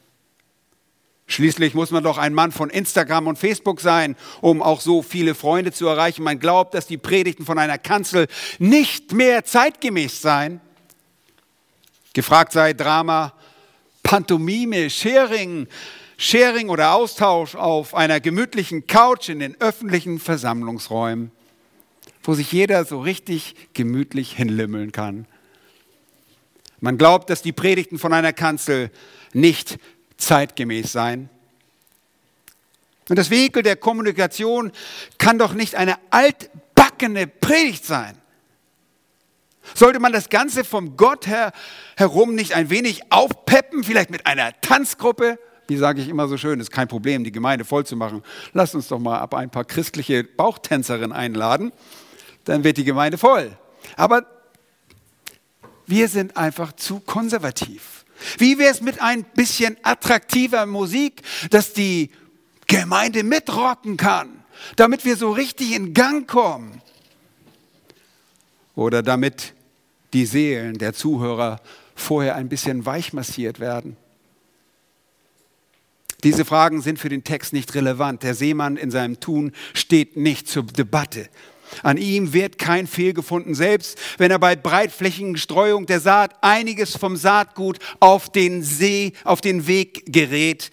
[1.32, 5.34] Schließlich muss man doch ein Mann von Instagram und Facebook sein, um auch so viele
[5.34, 6.24] Freunde zu erreichen.
[6.24, 8.28] Man glaubt, dass die Predigten von einer Kanzel
[8.60, 10.60] nicht mehr zeitgemäß seien.
[12.14, 13.32] Gefragt sei Drama,
[14.04, 15.68] Pantomime, Sharing,
[16.18, 21.32] Sharing oder Austausch auf einer gemütlichen Couch in den öffentlichen Versammlungsräumen,
[22.24, 25.26] wo sich jeder so richtig gemütlich hinlimmeln kann.
[26.82, 28.92] Man glaubt, dass die Predigten von einer Kanzel
[29.32, 29.80] nicht
[30.22, 31.30] zeitgemäß sein.
[33.10, 34.72] Und das Vehikel der Kommunikation
[35.18, 38.18] kann doch nicht eine altbackene Predigt sein.
[39.76, 41.52] Sollte man das Ganze vom Gott her
[41.96, 45.38] herum nicht ein wenig aufpeppen, vielleicht mit einer Tanzgruppe?
[45.68, 48.24] Wie sage ich immer so schön, ist kein Problem, die Gemeinde voll zu machen.
[48.54, 51.72] Lasst uns doch mal ab ein paar christliche Bauchtänzerinnen einladen,
[52.46, 53.56] dann wird die Gemeinde voll.
[53.96, 54.26] Aber
[55.86, 58.01] wir sind einfach zu konservativ.
[58.38, 62.10] Wie wäre es mit ein bisschen attraktiver Musik, dass die
[62.68, 64.44] Gemeinde mitrocken kann,
[64.76, 66.82] damit wir so richtig in Gang kommen?
[68.76, 69.54] Oder damit
[70.14, 71.62] die Seelen der Zuhörer
[71.96, 73.98] vorher ein bisschen weich massiert werden?
[76.24, 78.24] Diese Fragen sind für den Text nicht relevant.
[78.24, 81.30] Der Seemann in seinem Tun steht nicht zur Debatte.
[81.84, 86.96] An ihm wird kein Fehl gefunden, selbst wenn er bei breitflächigen Streuung der Saat einiges
[86.98, 90.72] vom Saatgut auf den See, auf den Weg gerät,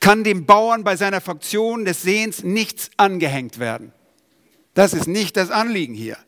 [0.00, 3.92] kann dem Bauern bei seiner Funktion des Sehens nichts angehängt werden.
[4.74, 6.18] Das ist nicht das Anliegen hier.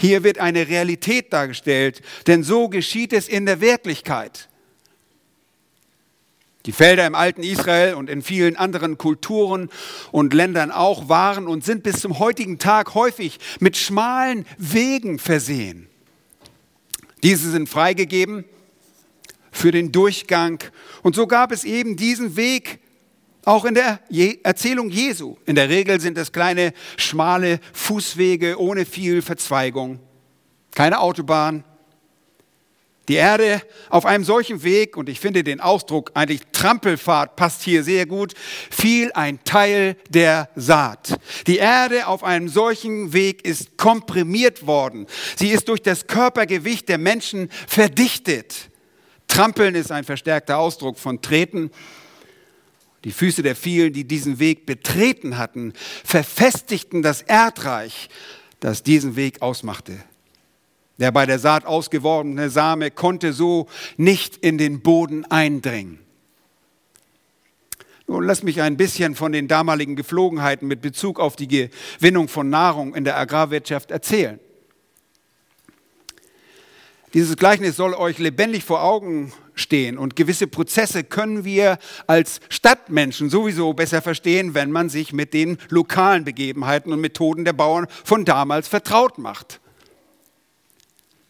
[0.00, 4.48] Hier wird eine Realität dargestellt, denn so geschieht es in der Wirklichkeit.
[6.66, 9.70] Die Felder im alten Israel und in vielen anderen Kulturen
[10.10, 15.88] und Ländern auch waren und sind bis zum heutigen Tag häufig mit schmalen Wegen versehen.
[17.22, 18.44] Diese sind freigegeben
[19.52, 20.58] für den Durchgang
[21.02, 22.80] und so gab es eben diesen Weg
[23.44, 24.00] auch in der
[24.42, 25.36] Erzählung Jesu.
[25.46, 30.00] In der Regel sind es kleine, schmale Fußwege ohne viel Verzweigung,
[30.74, 31.62] keine Autobahn,
[33.08, 37.84] die Erde auf einem solchen Weg, und ich finde den Ausdruck eigentlich Trampelfahrt passt hier
[37.84, 38.34] sehr gut,
[38.70, 41.18] fiel ein Teil der Saat.
[41.46, 45.06] Die Erde auf einem solchen Weg ist komprimiert worden.
[45.36, 48.70] Sie ist durch das Körpergewicht der Menschen verdichtet.
[49.28, 51.70] Trampeln ist ein verstärkter Ausdruck von Treten.
[53.04, 58.08] Die Füße der vielen, die diesen Weg betreten hatten, verfestigten das Erdreich,
[58.58, 60.02] das diesen Weg ausmachte.
[60.98, 65.98] Der bei der Saat ausgeworbene Same konnte so nicht in den Boden eindringen.
[68.06, 72.48] Nun lass mich ein bisschen von den damaligen Geflogenheiten mit Bezug auf die Gewinnung von
[72.48, 74.38] Nahrung in der Agrarwirtschaft erzählen.
[77.14, 83.30] Dieses Gleichnis soll euch lebendig vor Augen stehen und gewisse Prozesse können wir als Stadtmenschen
[83.30, 88.24] sowieso besser verstehen, wenn man sich mit den lokalen Begebenheiten und Methoden der Bauern von
[88.24, 89.60] damals vertraut macht.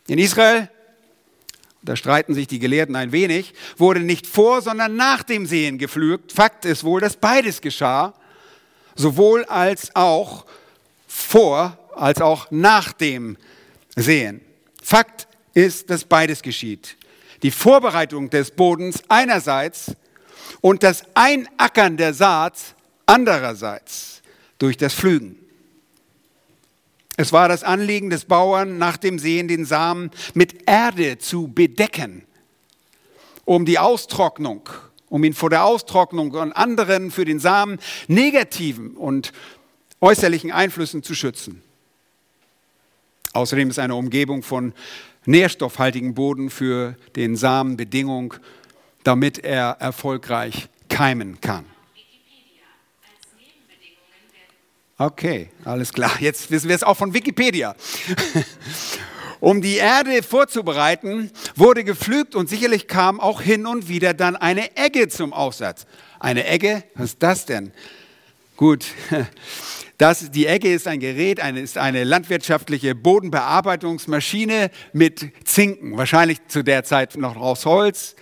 [0.09, 0.71] In Israel,
[1.83, 6.33] da streiten sich die Gelehrten ein wenig, wurde nicht vor, sondern nach dem Sehen gepflügt.
[6.33, 8.15] Fakt ist wohl, dass beides geschah,
[8.95, 10.47] sowohl als auch
[11.07, 13.37] vor, als auch nach dem
[13.95, 14.41] Sehen.
[14.83, 16.97] Fakt ist, dass beides geschieht.
[17.43, 19.93] Die Vorbereitung des Bodens einerseits
[20.61, 22.59] und das Einackern der Saat
[23.07, 24.23] andererseits
[24.59, 25.46] durch das Pflügen.
[27.17, 32.27] Es war das Anliegen des Bauern, nach dem Sehen den Samen mit Erde zu bedecken,
[33.45, 34.69] um die Austrocknung,
[35.09, 39.33] um ihn vor der Austrocknung und anderen für den Samen negativen und
[40.01, 41.63] äußerlichen Einflüssen zu schützen.
[43.33, 44.75] Außerdem ist eine Umgebung von
[45.25, 48.35] nährstoffhaltigem Boden für den Samen Bedingung,
[49.05, 51.65] damit er erfolgreich keimen kann.
[54.99, 56.13] Okay, alles klar.
[56.21, 57.75] Jetzt wissen wir es auch von Wikipedia.
[59.39, 64.75] Um die Erde vorzubereiten, wurde gepflügt und sicherlich kam auch hin und wieder dann eine
[64.79, 65.87] Egge zum Aussatz.
[66.19, 66.85] Eine Egge?
[66.95, 67.73] Was ist das denn?
[68.57, 68.87] Gut,
[69.99, 76.65] das, die Egge ist ein Gerät, eine, ist eine landwirtschaftliche Bodenbearbeitungsmaschine mit Zinken, wahrscheinlich zu
[76.65, 78.17] der Zeit noch aus Holz,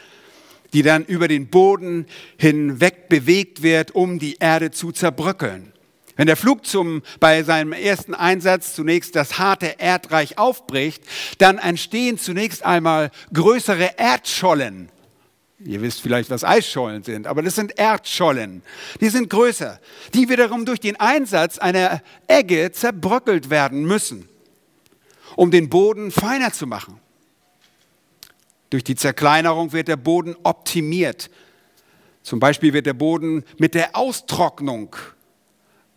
[0.73, 2.07] die dann über den Boden
[2.37, 5.74] hinweg bewegt wird, um die Erde zu zerbröckeln.
[6.17, 11.03] Wenn der Flug zum, bei seinem ersten Einsatz zunächst das harte Erdreich aufbricht,
[11.39, 14.91] dann entstehen zunächst einmal größere Erdschollen.
[15.65, 18.63] Ihr wisst vielleicht, was Eisschollen sind, aber das sind Erdschollen.
[19.01, 19.81] Die sind größer,
[20.13, 24.29] die wiederum durch den Einsatz einer Egge zerbröckelt werden müssen,
[25.37, 27.01] um den Boden feiner zu machen.
[28.71, 31.31] Durch die Zerkleinerung wird der Boden optimiert.
[32.23, 34.97] Zum Beispiel wird der Boden mit der Austrocknung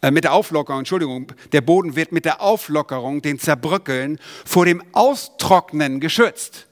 [0.07, 4.83] äh, mit der Auflockerung, Entschuldigung, der Boden wird mit der Auflockerung, den Zerbröckeln, vor dem
[4.93, 6.67] Austrocknen geschützt.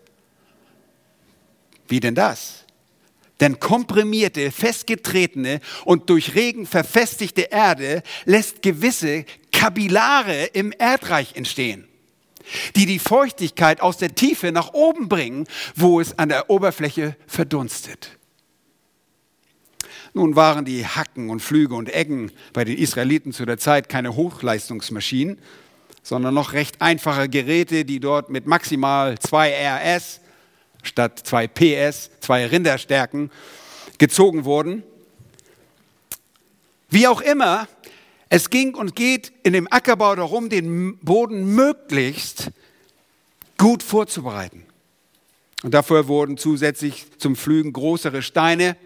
[1.88, 2.66] Wie denn das?
[3.42, 11.88] Denn komprimierte, festgetretene und durch Regen verfestigte Erde lässt gewisse Kapillare im Erdreich entstehen,
[12.76, 18.18] die die Feuchtigkeit aus der Tiefe nach oben bringen, wo es an der Oberfläche verdunstet.
[20.16, 24.16] Nun waren die Hacken und Flüge und Eggen bei den Israeliten zu der Zeit keine
[24.16, 25.38] Hochleistungsmaschinen,
[26.04, 30.22] sondern noch recht einfache Geräte, die dort mit maximal 2 RS
[30.84, 33.30] statt 2 PS, zwei Rinderstärken,
[33.98, 34.84] gezogen wurden.
[36.90, 37.68] Wie auch immer,
[38.30, 42.52] es ging und geht in dem Ackerbau darum, den Boden möglichst
[43.58, 44.66] gut vorzubereiten.
[45.62, 48.78] Und dafür wurden zusätzlich zum Pflügen größere Steine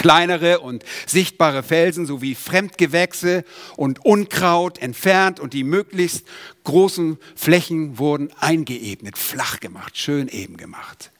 [0.00, 3.44] kleinere und sichtbare Felsen sowie Fremdgewächse
[3.76, 6.26] und Unkraut entfernt und die möglichst
[6.64, 11.10] großen Flächen wurden eingeebnet, flach gemacht, schön eben gemacht.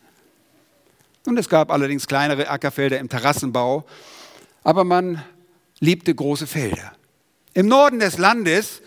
[1.26, 3.84] Und es gab allerdings kleinere Ackerfelder im Terrassenbau,
[4.64, 5.22] aber man
[5.80, 6.92] liebte große Felder.
[7.52, 8.80] Im Norden des Landes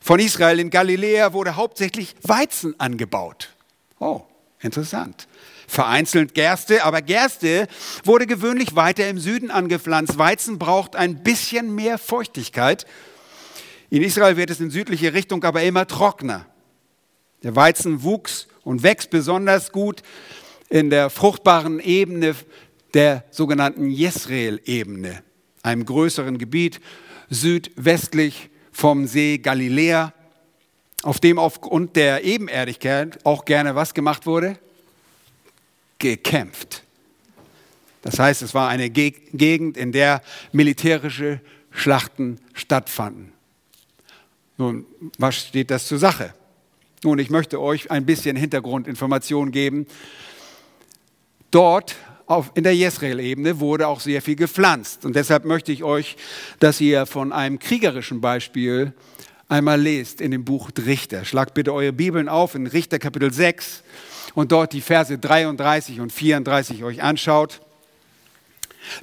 [0.00, 3.50] von Israel in Galiläa wurde hauptsächlich Weizen angebaut.
[3.98, 4.22] Oh,
[4.60, 5.28] interessant
[5.66, 7.66] vereinzelt Gerste, aber Gerste
[8.04, 10.18] wurde gewöhnlich weiter im Süden angepflanzt.
[10.18, 12.86] Weizen braucht ein bisschen mehr Feuchtigkeit.
[13.90, 16.46] In Israel wird es in südliche Richtung aber immer trockener.
[17.42, 20.02] Der Weizen wuchs und wächst besonders gut
[20.68, 22.34] in der fruchtbaren Ebene
[22.94, 25.22] der sogenannten Jesreel-Ebene,
[25.62, 26.80] einem größeren Gebiet
[27.30, 30.12] südwestlich vom See Galiläa,
[31.02, 34.58] auf dem aufgrund der Ebenerdigkeit auch gerne was gemacht wurde?
[35.98, 36.82] Gekämpft.
[38.02, 43.32] Das heißt, es war eine Gegend, in der militärische Schlachten stattfanden.
[44.58, 44.86] Nun,
[45.18, 46.32] was steht das zur Sache?
[47.02, 49.86] Nun, ich möchte euch ein bisschen Hintergrundinformationen geben.
[51.50, 55.04] Dort auf, in der Jesrael-Ebene wurde auch sehr viel gepflanzt.
[55.04, 56.16] Und deshalb möchte ich euch,
[56.58, 58.92] dass ihr von einem kriegerischen Beispiel
[59.48, 61.24] einmal lest in dem Buch Richter.
[61.24, 63.82] Schlagt bitte eure Bibeln auf in Richter Kapitel 6
[64.36, 67.62] und dort die Verse 33 und 34 euch anschaut.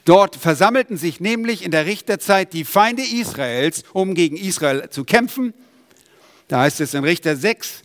[0.06, 5.54] Dort versammelten sich nämlich in der Richterzeit die Feinde Israels, um gegen Israel zu kämpfen.
[6.48, 7.82] Da heißt es in Richter 6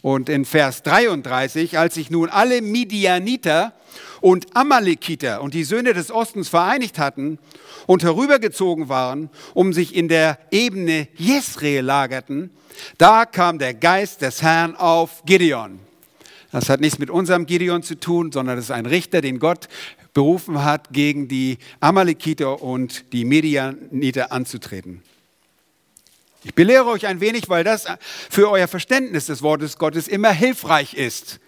[0.00, 3.74] und in Vers 33, als sich nun alle Midianiter
[4.22, 7.38] und Amalekiter und die Söhne des Ostens vereinigt hatten
[7.86, 12.50] und herübergezogen waren, um sich in der Ebene Jesreel lagerten,
[12.96, 15.85] da kam der Geist des Herrn auf Gideon.
[16.56, 19.68] Das hat nichts mit unserem Gideon zu tun, sondern es ist ein Richter, den Gott
[20.14, 25.02] berufen hat, gegen die Amalekiter und die Medianiter anzutreten.
[26.44, 27.84] Ich belehre euch ein wenig, weil das
[28.30, 31.40] für euer Verständnis des Wortes Gottes immer hilfreich ist,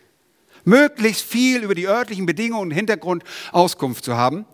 [0.67, 4.45] möglichst viel über die örtlichen Bedingungen und Hintergrund Auskunft zu haben.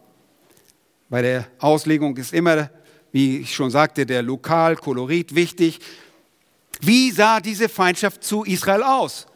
[1.09, 2.71] Bei der Auslegung ist immer,
[3.11, 5.81] wie ich schon sagte, der Lokalkolorit wichtig.
[6.81, 9.27] Wie sah diese Feindschaft zu Israel aus?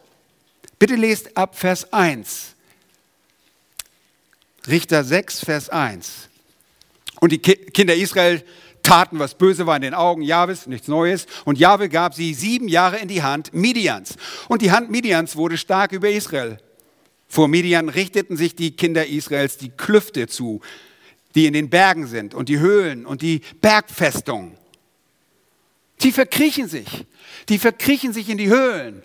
[0.79, 2.55] Bitte lest ab Vers 1.
[4.67, 6.29] Richter 6, Vers 1.
[7.19, 8.43] Und die Kinder Israel
[8.81, 11.27] taten, was böse war in den Augen Jahwes, nichts Neues.
[11.43, 14.15] Und Jahwe gab sie sieben Jahre in die Hand Midians.
[14.47, 16.59] Und die Hand Midians wurde stark über Israel.
[17.27, 20.61] Vor Midian richteten sich die Kinder Israels die Klüfte zu,
[21.35, 24.57] die in den Bergen sind und die Höhlen und die Bergfestungen.
[26.01, 27.05] Die verkriechen sich.
[27.49, 29.03] Die verkriechen sich in die Höhlen,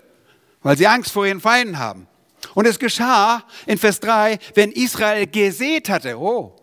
[0.64, 2.08] weil sie Angst vor ihren Feinden haben.
[2.54, 6.18] Und es geschah in Vers 3, wenn Israel gesät hatte.
[6.18, 6.56] Oh,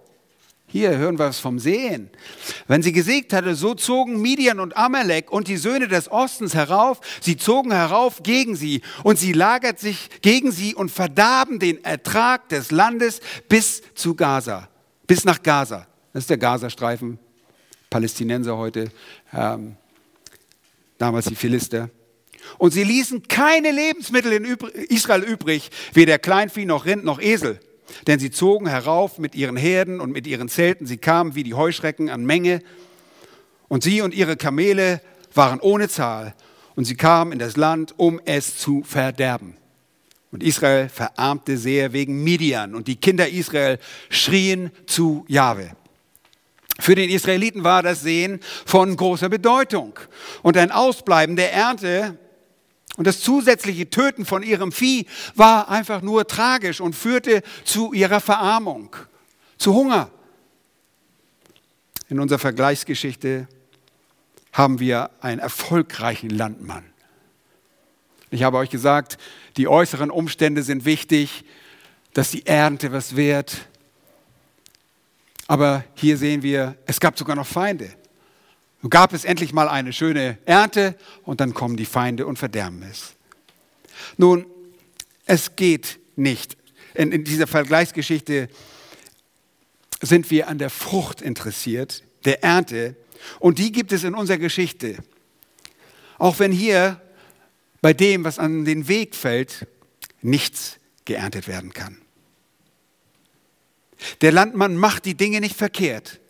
[0.68, 2.10] hier hören wir es vom Sehen.
[2.68, 7.02] Wenn sie gesägt hatte, so zogen Midian und Amalek und die Söhne des Ostens herauf.
[7.20, 12.48] Sie zogen herauf gegen sie und sie lagert sich gegen sie und verdarben den Ertrag
[12.50, 14.70] des Landes bis zu Gaza,
[15.08, 15.88] bis nach Gaza.
[16.14, 17.20] Das ist der Gazastreifen,
[17.90, 18.92] Palästinenser heute,
[19.34, 19.76] ähm,
[20.98, 21.90] damals die Philister.
[22.58, 24.46] Und sie ließen keine Lebensmittel in
[24.90, 27.60] Israel übrig, weder Kleinvieh noch Rind noch Esel.
[28.08, 30.86] Denn sie zogen herauf mit ihren Herden und mit ihren Zelten.
[30.86, 32.62] Sie kamen wie die Heuschrecken an Menge.
[33.68, 35.02] Und sie und ihre Kamele
[35.34, 36.34] waren ohne Zahl.
[36.76, 39.56] Und sie kamen in das Land, um es zu verderben.
[40.32, 42.76] Und Israel verarmte sehr wegen Midian.
[42.76, 45.72] Und die Kinder Israel schrien zu Jahwe.
[46.80, 50.00] Für den Israeliten war das Sehen von großer Bedeutung.
[50.42, 52.18] Und ein Ausbleiben der Ernte
[53.02, 58.20] und das zusätzliche Töten von ihrem Vieh war einfach nur tragisch und führte zu ihrer
[58.20, 58.96] Verarmung,
[59.58, 60.12] zu Hunger.
[62.10, 63.48] In unserer Vergleichsgeschichte
[64.54, 66.84] haben wir einen erfolgreichen Landmann.
[68.30, 69.18] Ich habe euch gesagt,
[69.58, 71.44] die äußeren Umstände sind wichtig,
[72.14, 73.68] dass die Ernte was wert.
[75.48, 77.96] Aber hier sehen wir, es gab sogar noch Feinde.
[78.82, 82.84] Nun gab es endlich mal eine schöne Ernte und dann kommen die Feinde und verderben
[82.84, 83.13] es.
[84.17, 84.46] Nun,
[85.26, 86.58] es geht nicht.
[86.94, 88.50] In, in dieser Vergleichsgeschichte
[90.02, 92.96] sind wir an der Frucht interessiert, der Ernte.
[93.39, 94.98] Und die gibt es in unserer Geschichte.
[96.17, 97.00] Auch wenn hier
[97.82, 99.67] bei dem, was an den Weg fällt,
[100.22, 101.98] nichts geerntet werden kann.
[104.22, 106.21] Der Landmann macht die Dinge nicht verkehrt.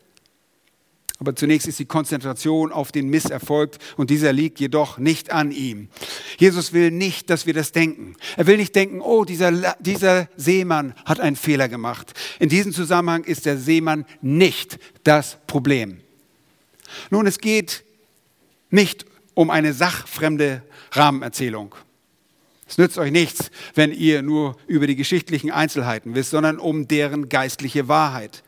[1.21, 5.87] Aber zunächst ist die Konzentration auf den Misserfolg und dieser liegt jedoch nicht an ihm.
[6.39, 8.15] Jesus will nicht, dass wir das denken.
[8.37, 12.13] Er will nicht denken, oh, dieser, dieser Seemann hat einen Fehler gemacht.
[12.39, 16.01] In diesem Zusammenhang ist der Seemann nicht das Problem.
[17.11, 17.83] Nun, es geht
[18.71, 21.75] nicht um eine sachfremde Rahmenerzählung.
[22.67, 27.29] Es nützt euch nichts, wenn ihr nur über die geschichtlichen Einzelheiten wisst, sondern um deren
[27.29, 28.41] geistliche Wahrheit.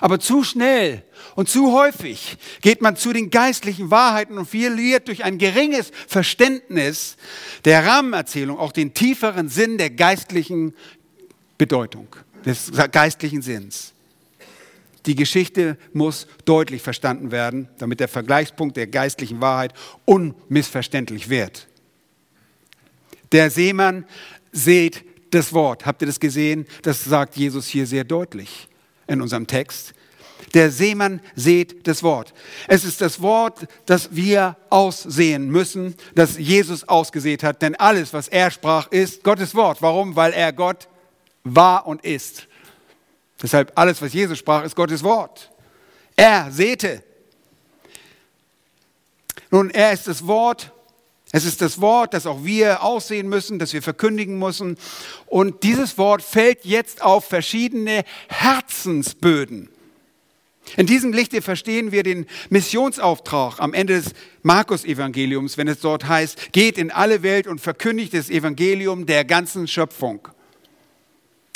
[0.00, 1.04] Aber zu schnell
[1.34, 7.16] und zu häufig geht man zu den geistlichen Wahrheiten und verliert durch ein geringes Verständnis
[7.64, 10.74] der Rahmenerzählung auch den tieferen Sinn der geistlichen
[11.58, 12.08] Bedeutung,
[12.44, 13.92] des geistlichen Sinns.
[15.06, 19.72] Die Geschichte muss deutlich verstanden werden, damit der Vergleichspunkt der geistlichen Wahrheit
[20.04, 21.68] unmissverständlich wird.
[23.32, 24.04] Der Seemann
[24.52, 25.86] seht das Wort.
[25.86, 26.66] Habt ihr das gesehen?
[26.82, 28.68] Das sagt Jesus hier sehr deutlich
[29.06, 29.94] in unserem Text.
[30.54, 32.34] Der Seemann seht das Wort.
[32.66, 37.62] Es ist das Wort, das wir aussehen müssen, das Jesus ausgesät hat.
[37.62, 39.80] Denn alles, was er sprach, ist Gottes Wort.
[39.80, 40.16] Warum?
[40.16, 40.88] Weil er Gott
[41.44, 42.48] war und ist.
[43.40, 45.50] Deshalb alles, was Jesus sprach, ist Gottes Wort.
[46.16, 47.02] Er säte.
[49.50, 50.72] Nun, er ist das Wort.
[51.32, 54.76] Es ist das Wort, das auch wir aussehen müssen, das wir verkündigen müssen.
[55.26, 59.68] Und dieses Wort fällt jetzt auf verschiedene Herzensböden.
[60.76, 64.12] In diesem Lichte verstehen wir den Missionsauftrag am Ende des
[64.42, 69.66] Markus-Evangeliums, wenn es dort heißt, geht in alle Welt und verkündigt das Evangelium der ganzen
[69.66, 70.28] Schöpfung.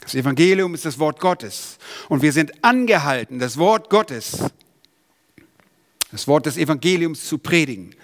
[0.01, 1.79] Das Evangelium ist das Wort Gottes.
[2.09, 4.45] Und wir sind angehalten, das Wort Gottes,
[6.11, 7.95] das Wort des Evangeliums zu predigen.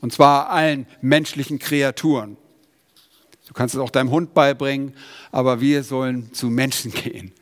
[0.00, 2.36] Und zwar allen menschlichen Kreaturen.
[3.46, 4.94] Du kannst es auch deinem Hund beibringen,
[5.32, 7.32] aber wir sollen zu Menschen gehen.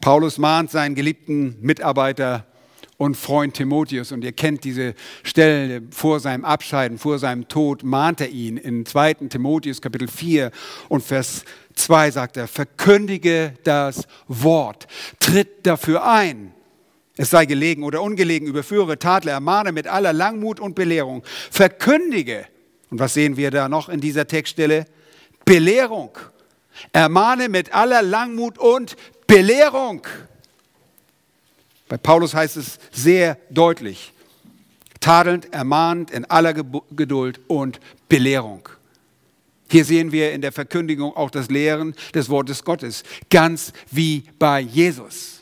[0.00, 2.46] Paulus mahnt seinen geliebten Mitarbeiter
[2.98, 8.20] und Freund Timotheus, und ihr kennt diese Stelle vor seinem Abscheiden, vor seinem Tod, mahnt
[8.20, 9.14] er ihn in 2.
[9.28, 10.50] Timotheus Kapitel 4
[10.88, 11.44] und Vers
[11.74, 14.88] 2 sagt er, verkündige das Wort,
[15.20, 16.52] tritt dafür ein.
[17.16, 21.24] Es sei gelegen oder ungelegen, überführe, tadle, ermahne mit aller Langmut und Belehrung.
[21.50, 22.46] Verkündige.
[22.90, 24.86] Und was sehen wir da noch in dieser Textstelle?
[25.44, 26.16] Belehrung.
[26.92, 28.96] Ermahne mit aller Langmut und
[29.28, 30.04] Belehrung.
[31.86, 34.12] Bei Paulus heißt es sehr deutlich,
[35.00, 38.68] tadelnd, ermahnend in aller Geduld und Belehrung.
[39.70, 44.60] Hier sehen wir in der Verkündigung auch das Lehren des Wortes Gottes, ganz wie bei
[44.60, 45.37] Jesus.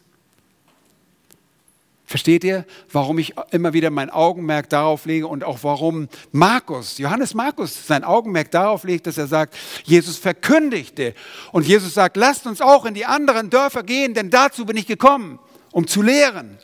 [2.06, 7.34] Versteht ihr, warum ich immer wieder mein Augenmerk darauf lege und auch warum Markus, Johannes
[7.34, 11.14] Markus, sein Augenmerk darauf legt, dass er sagt, Jesus verkündigte.
[11.50, 14.86] Und Jesus sagt, lasst uns auch in die anderen Dörfer gehen, denn dazu bin ich
[14.86, 15.40] gekommen,
[15.72, 16.58] um zu lehren.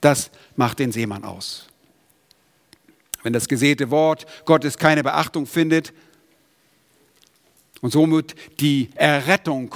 [0.00, 1.66] Das macht den Seemann aus.
[3.22, 5.92] Wenn das gesäte Wort Gottes keine Beachtung findet,
[7.80, 9.74] und somit die Errettung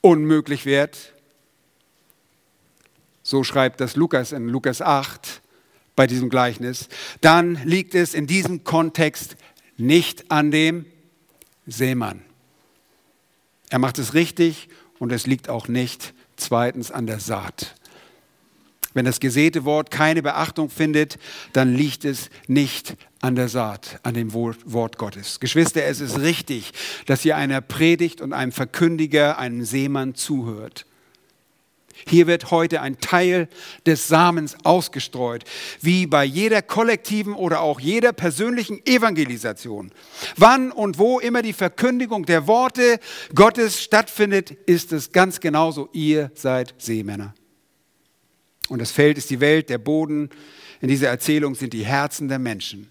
[0.00, 1.12] unmöglich wird.
[3.28, 5.42] So schreibt das Lukas in Lukas 8
[5.96, 6.88] bei diesem Gleichnis.
[7.22, 9.34] Dann liegt es in diesem Kontext
[9.76, 10.86] nicht an dem
[11.66, 12.22] Seemann.
[13.68, 14.68] Er macht es richtig
[15.00, 17.74] und es liegt auch nicht zweitens an der Saat.
[18.94, 21.18] Wenn das gesäte Wort keine Beachtung findet,
[21.52, 25.40] dann liegt es nicht an der Saat, an dem Wort Gottes.
[25.40, 26.70] Geschwister, es ist richtig,
[27.06, 30.86] dass ihr einer Predigt und einem Verkündiger, einem Seemann zuhört.
[32.06, 33.48] Hier wird heute ein Teil
[33.86, 35.44] des Samens ausgestreut,
[35.80, 39.92] wie bei jeder kollektiven oder auch jeder persönlichen Evangelisation.
[40.36, 43.00] Wann und wo immer die Verkündigung der Worte
[43.34, 47.34] Gottes stattfindet, ist es ganz genauso, ihr seid Seemänner.
[48.68, 50.30] Und das Feld ist die Welt, der Boden.
[50.80, 52.88] In dieser Erzählung sind die Herzen der Menschen.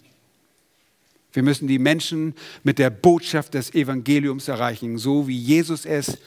[1.33, 2.33] Wir müssen die Menschen
[2.63, 6.17] mit der Botschaft des Evangeliums erreichen, so wie Jesus es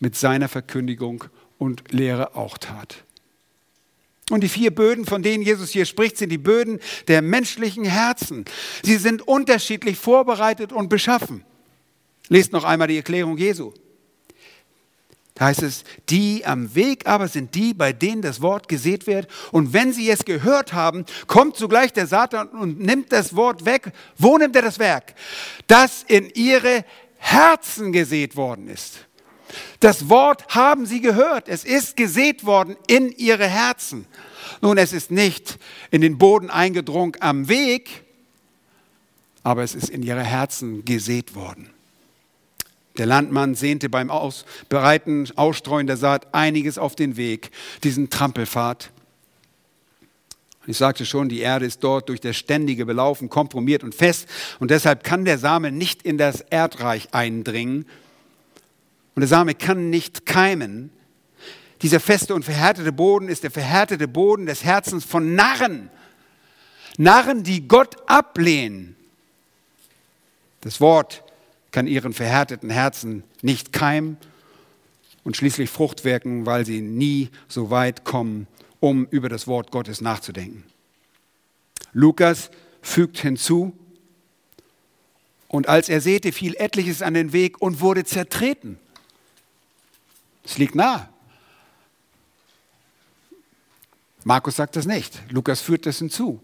[0.00, 1.24] mit seiner Verkündigung
[1.60, 3.04] und Lehre auch tat.
[4.30, 8.44] Und die vier Böden, von denen Jesus hier spricht, sind die Böden der menschlichen Herzen.
[8.82, 11.44] Sie sind unterschiedlich vorbereitet und beschaffen.
[12.28, 13.72] Lest noch einmal die Erklärung Jesu.
[15.34, 19.26] Da heißt es, die am Weg aber sind die, bei denen das Wort gesät wird.
[19.52, 23.92] Und wenn sie es gehört haben, kommt zugleich der Satan und nimmt das Wort weg.
[24.16, 25.14] Wo nimmt er das Werk?
[25.66, 26.84] Das in ihre
[27.18, 29.06] Herzen gesät worden ist.
[29.80, 31.48] Das Wort haben sie gehört.
[31.48, 34.06] Es ist gesät worden in ihre Herzen.
[34.60, 35.58] Nun, es ist nicht
[35.90, 38.04] in den Boden eingedrungen am Weg,
[39.42, 41.70] aber es ist in ihre Herzen gesät worden.
[42.98, 47.50] Der Landmann sehnte beim Ausbereiten, Ausstreuen der Saat einiges auf den Weg,
[47.82, 48.90] diesen Trampelpfad.
[50.66, 54.28] Ich sagte schon, die Erde ist dort durch das ständige Belaufen kompromiert und fest
[54.58, 57.86] und deshalb kann der Same nicht in das Erdreich eindringen
[59.20, 60.88] und der Same kann nicht keimen.
[61.82, 65.90] Dieser feste und verhärtete Boden ist der verhärtete Boden des Herzens von Narren.
[66.96, 68.96] Narren, die Gott ablehnen.
[70.62, 71.22] Das Wort
[71.70, 74.16] kann ihren verhärteten Herzen nicht keimen
[75.22, 78.46] und schließlich Frucht wirken, weil sie nie so weit kommen,
[78.80, 80.64] um über das Wort Gottes nachzudenken.
[81.92, 82.50] Lukas
[82.80, 83.76] fügt hinzu,
[85.46, 88.78] und als er säte, fiel etliches an den Weg und wurde zertreten.
[90.50, 91.08] Es liegt nah.
[94.24, 95.22] Markus sagt das nicht.
[95.30, 96.40] Lukas führt das hinzu.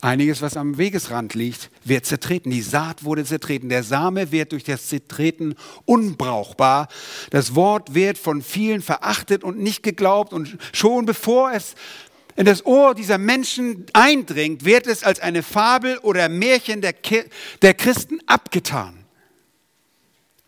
[0.00, 2.50] Einiges, was am Wegesrand liegt, wird zertreten.
[2.50, 3.68] Die Saat wurde zertreten.
[3.68, 6.88] Der Same wird durch das Zertreten unbrauchbar.
[7.28, 10.32] Das Wort wird von vielen verachtet und nicht geglaubt.
[10.32, 11.74] Und schon bevor es
[12.34, 16.94] in das Ohr dieser Menschen eindringt, wird es als eine Fabel oder Märchen der,
[17.60, 18.99] der Christen abgetan.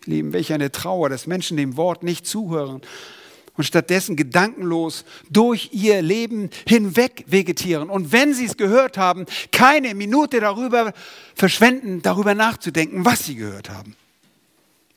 [0.07, 2.83] Lieben, welch eine Trauer, dass Menschen dem Wort nicht zuhören
[3.57, 7.91] und stattdessen gedankenlos durch ihr Leben hinweg vegetieren.
[7.91, 10.93] Und wenn sie es gehört haben, keine Minute darüber
[11.35, 13.95] verschwenden, darüber nachzudenken, was sie gehört haben.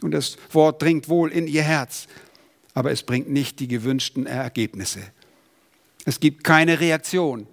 [0.01, 2.07] Und das Wort dringt wohl in ihr Herz,
[2.73, 5.01] aber es bringt nicht die gewünschten Ergebnisse.
[6.05, 7.47] Es gibt keine Reaktion.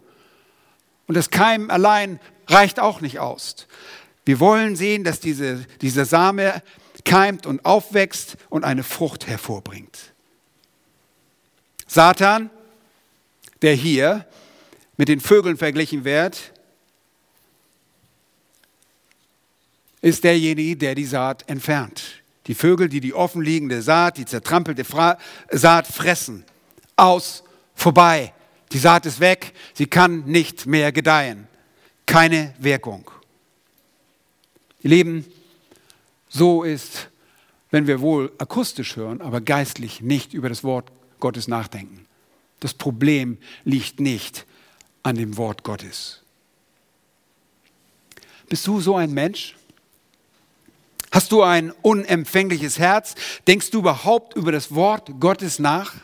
[1.06, 3.66] Und das Keim allein reicht auch nicht aus.
[4.24, 6.62] Wir wollen sehen, dass diese, dieser Same
[7.04, 10.12] keimt und aufwächst und eine Frucht hervorbringt.
[11.86, 12.50] Satan,
[13.60, 14.26] der hier
[14.96, 16.52] mit den Vögeln verglichen wird,
[20.00, 22.22] ist derjenige, der die Saat entfernt.
[22.46, 25.16] Die Vögel, die die offenliegende Saat, die zertrampelte Fra
[25.50, 26.44] Saat fressen.
[26.96, 27.44] Aus,
[27.74, 28.32] vorbei.
[28.72, 31.46] Die Saat ist weg, sie kann nicht mehr gedeihen.
[32.06, 33.10] Keine Wirkung.
[34.82, 35.26] Ihr Lieben,
[36.32, 37.08] so ist,
[37.70, 42.06] wenn wir wohl akustisch hören, aber geistlich nicht über das Wort Gottes nachdenken.
[42.60, 44.46] Das Problem liegt nicht
[45.02, 46.22] an dem Wort Gottes.
[48.48, 49.56] Bist du so ein Mensch?
[51.10, 53.14] Hast du ein unempfängliches Herz?
[53.46, 55.94] Denkst du überhaupt über das Wort Gottes nach?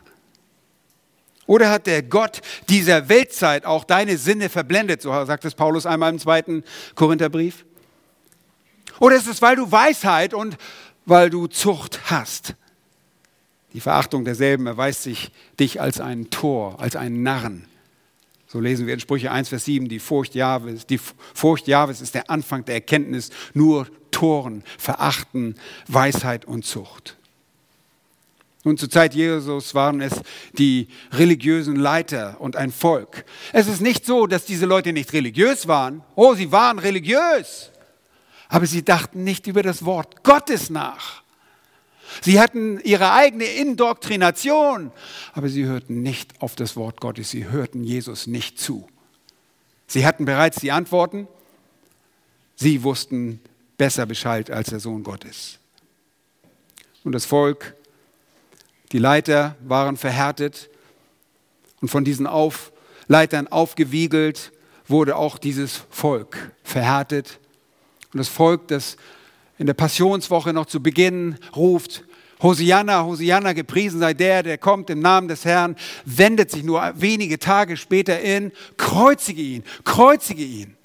[1.47, 5.01] Oder hat der Gott dieser Weltzeit auch deine Sinne verblendet?
[5.01, 6.62] So sagt es Paulus einmal im zweiten
[6.95, 7.64] Korintherbrief.
[9.01, 10.57] Oder ist es, weil du Weisheit und
[11.07, 12.55] weil du Zucht hast?
[13.73, 15.31] Die Verachtung derselben erweist sich
[15.61, 17.67] dich als ein Tor, als einen Narren.
[18.47, 20.99] So lesen wir in Sprüche 1, Vers 7, die Furcht Jahwes, die
[21.35, 25.55] Furcht Jahwes ist der Anfang der Erkenntnis, nur Toren verachten
[25.87, 27.19] Weisheit und Zucht.
[28.65, 30.15] Nun, zur Zeit Jesus waren es
[30.55, 33.25] die religiösen Leiter und ein Volk.
[33.53, 36.03] Es ist nicht so, dass diese Leute nicht religiös waren.
[36.17, 37.71] Oh, sie waren religiös
[38.49, 41.23] aber sie dachten nicht über das Wort Gottes nach.
[42.23, 44.91] Sie hatten ihre eigene Indoktrination,
[45.35, 48.89] aber sie hörten nicht auf das Wort Gottes, sie hörten Jesus nicht zu.
[49.87, 51.29] Sie hatten bereits die Antworten,
[52.57, 53.41] sie wussten
[53.77, 55.59] besser Bescheid als der Sohn Gottes.
[57.05, 57.77] Und das Volk,
[58.93, 60.71] die Leiter waren verhärtet
[61.81, 62.73] und von diesen auf,
[63.07, 64.53] Leitern aufgewiegelt
[64.87, 67.39] wurde auch dieses Volk verhärtet
[68.13, 68.97] und das Volk, das
[69.59, 72.05] in der Passionswoche noch zu Beginn ruft,
[72.41, 77.39] Hosianna, Hosianna, gepriesen sei der, der kommt im Namen des Herrn, wendet sich nur wenige
[77.39, 80.77] Tage später in, kreuzige ihn, kreuzige ihn.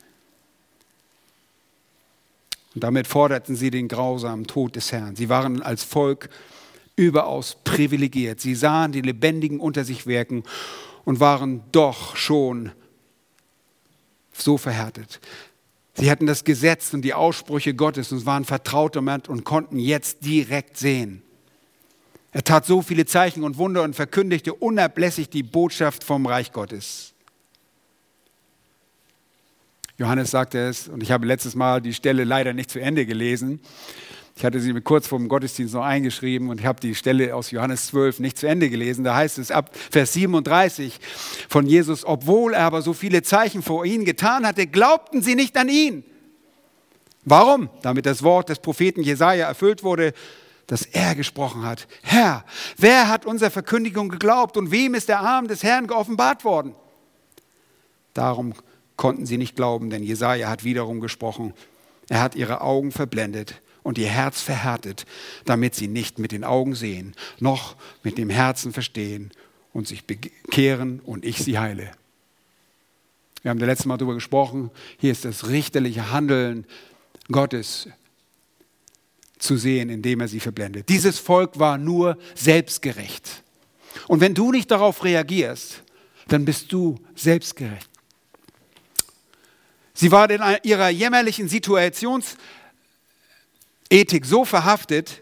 [2.74, 5.15] Und damit forderten sie den grausamen Tod des Herrn.
[5.15, 6.30] Sie waren als Volk
[6.95, 8.39] überaus privilegiert.
[8.39, 10.43] Sie sahen die Lebendigen unter sich wirken
[11.05, 12.71] und waren doch schon
[14.32, 15.19] so verhärtet.
[15.95, 20.25] Sie hatten das Gesetz und die Aussprüche Gottes und waren vertraut damit und konnten jetzt
[20.25, 21.21] direkt sehen.
[22.31, 27.13] Er tat so viele Zeichen und Wunder und verkündigte unablässig die Botschaft vom Reich Gottes.
[29.99, 33.59] Johannes sagte es, und ich habe letztes Mal die Stelle leider nicht zu Ende gelesen.
[34.36, 37.36] Ich hatte sie mir kurz vor dem Gottesdienst noch eingeschrieben und ich habe die Stelle
[37.36, 39.03] aus Johannes 12 nicht zu Ende gelesen.
[39.03, 40.99] Da heißt es ab Vers 37
[41.49, 45.55] von Jesus, obwohl er aber so viele Zeichen vor ihnen getan hatte, glaubten sie nicht
[45.55, 46.03] an ihn.
[47.25, 47.69] Warum?
[47.84, 50.13] Damit das Wort des Propheten Jesaja erfüllt wurde,
[50.67, 51.88] das er gesprochen hat.
[52.01, 52.43] Herr,
[52.77, 56.73] wer hat unserer Verkündigung geglaubt und wem ist der Arm des Herrn geoffenbart worden?
[58.13, 58.53] Darum
[58.97, 61.53] konnten sie nicht glauben, denn Jesaja hat wiederum gesprochen.
[62.09, 65.05] Er hat ihre Augen verblendet und ihr Herz verhärtet,
[65.45, 69.31] damit sie nicht mit den Augen sehen, noch mit dem Herzen verstehen
[69.73, 71.91] und sich bekehren und ich sie heile.
[73.41, 76.65] Wir haben das letzte Mal darüber gesprochen, hier ist das richterliche Handeln
[77.29, 77.89] Gottes
[79.38, 80.88] zu sehen, indem er sie verblendet.
[80.88, 83.43] Dieses Volk war nur selbstgerecht.
[84.07, 85.84] Und wenn du nicht darauf reagierst,
[86.29, 87.89] dann bist du selbstgerecht.
[89.93, 92.38] Sie war in ihrer jämmerlichen Situations
[93.93, 95.19] Ethik so verhaftet,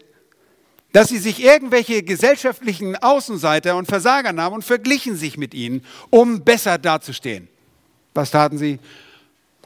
[0.92, 6.42] dass sie sich irgendwelche gesellschaftlichen Außenseiter und Versager nahmen und verglichen sich mit ihnen, um
[6.42, 7.48] besser dazustehen.
[8.14, 8.78] Was taten sie?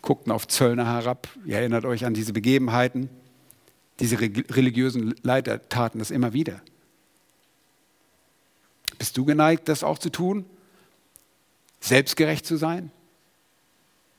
[0.03, 1.29] Guckten auf Zöllner herab.
[1.45, 3.09] Ihr erinnert euch an diese Begebenheiten.
[3.99, 6.61] Diese religiösen Leiter taten das immer wieder.
[8.99, 10.45] Bist du geneigt, das auch zu tun?
[11.81, 12.91] selbstgerecht zu sein?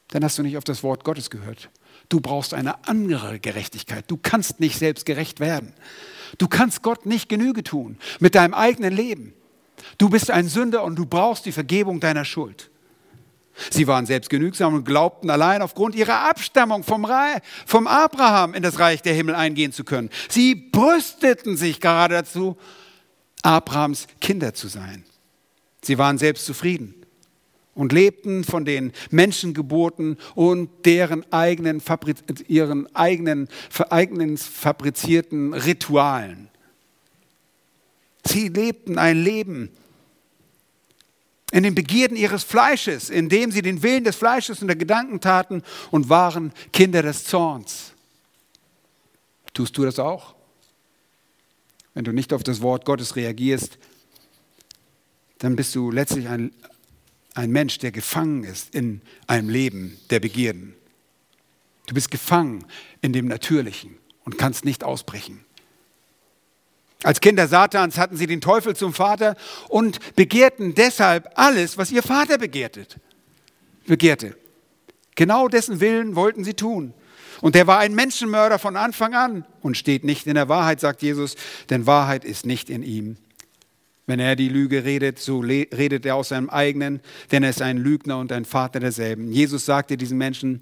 [0.09, 1.69] Dann hast du nicht auf das Wort Gottes gehört.
[2.09, 4.05] Du brauchst eine andere Gerechtigkeit.
[4.07, 5.73] Du kannst nicht selbstgerecht werden.
[6.37, 9.33] Du kannst Gott nicht Genüge tun mit deinem eigenen Leben.
[9.97, 12.69] Du bist ein Sünder und du brauchst die Vergebung deiner Schuld.
[13.71, 18.77] Sie waren selbstgenügsam und glaubten allein aufgrund ihrer Abstammung vom, Reich, vom Abraham in das
[18.77, 20.09] Reich der Himmel eingehen zu können.
[20.29, 22.55] Sie brüsteten sich gerade dazu,
[23.41, 25.03] Abrahams Kinder zu sein.
[25.81, 26.96] Sie waren selbst zufrieden
[27.77, 31.81] und lebten von den Menschengeburten und deren eigenen,
[32.47, 33.47] ihren eigenen,
[33.89, 36.49] eigenen fabrizierten Ritualen.
[38.25, 39.69] Sie lebten ein Leben
[41.51, 45.63] in den Begierden ihres Fleisches, indem sie den Willen des Fleisches und der Gedanken taten
[45.91, 47.93] und waren Kinder des Zorns.
[49.53, 50.35] Tust du das auch?
[51.93, 53.77] Wenn du nicht auf das Wort Gottes reagierst,
[55.37, 56.51] dann bist du letztlich ein,
[57.37, 60.73] ein Mensch, der gefangen ist in einem Leben der Begierden.
[61.85, 62.65] Du bist gefangen
[63.01, 65.45] in dem Natürlichen und kannst nicht ausbrechen.
[67.03, 69.35] Als Kinder Satans hatten sie den Teufel zum Vater
[69.69, 72.97] und begehrten deshalb alles, was ihr Vater begehrtet,
[73.85, 74.35] begehrte.
[75.15, 76.93] Genau dessen Willen wollten sie tun.
[77.39, 81.03] Und der war ein Menschenmörder von Anfang an und steht nicht in der Wahrheit, sagt
[81.03, 81.35] Jesus,
[81.69, 83.17] denn Wahrheit ist nicht in ihm.
[84.07, 87.01] Wenn er die Lüge redet, so redet er aus seinem eigenen,
[87.31, 89.31] denn er ist ein Lügner und ein Vater derselben.
[89.33, 90.61] Jesus sagte diesen Menschen,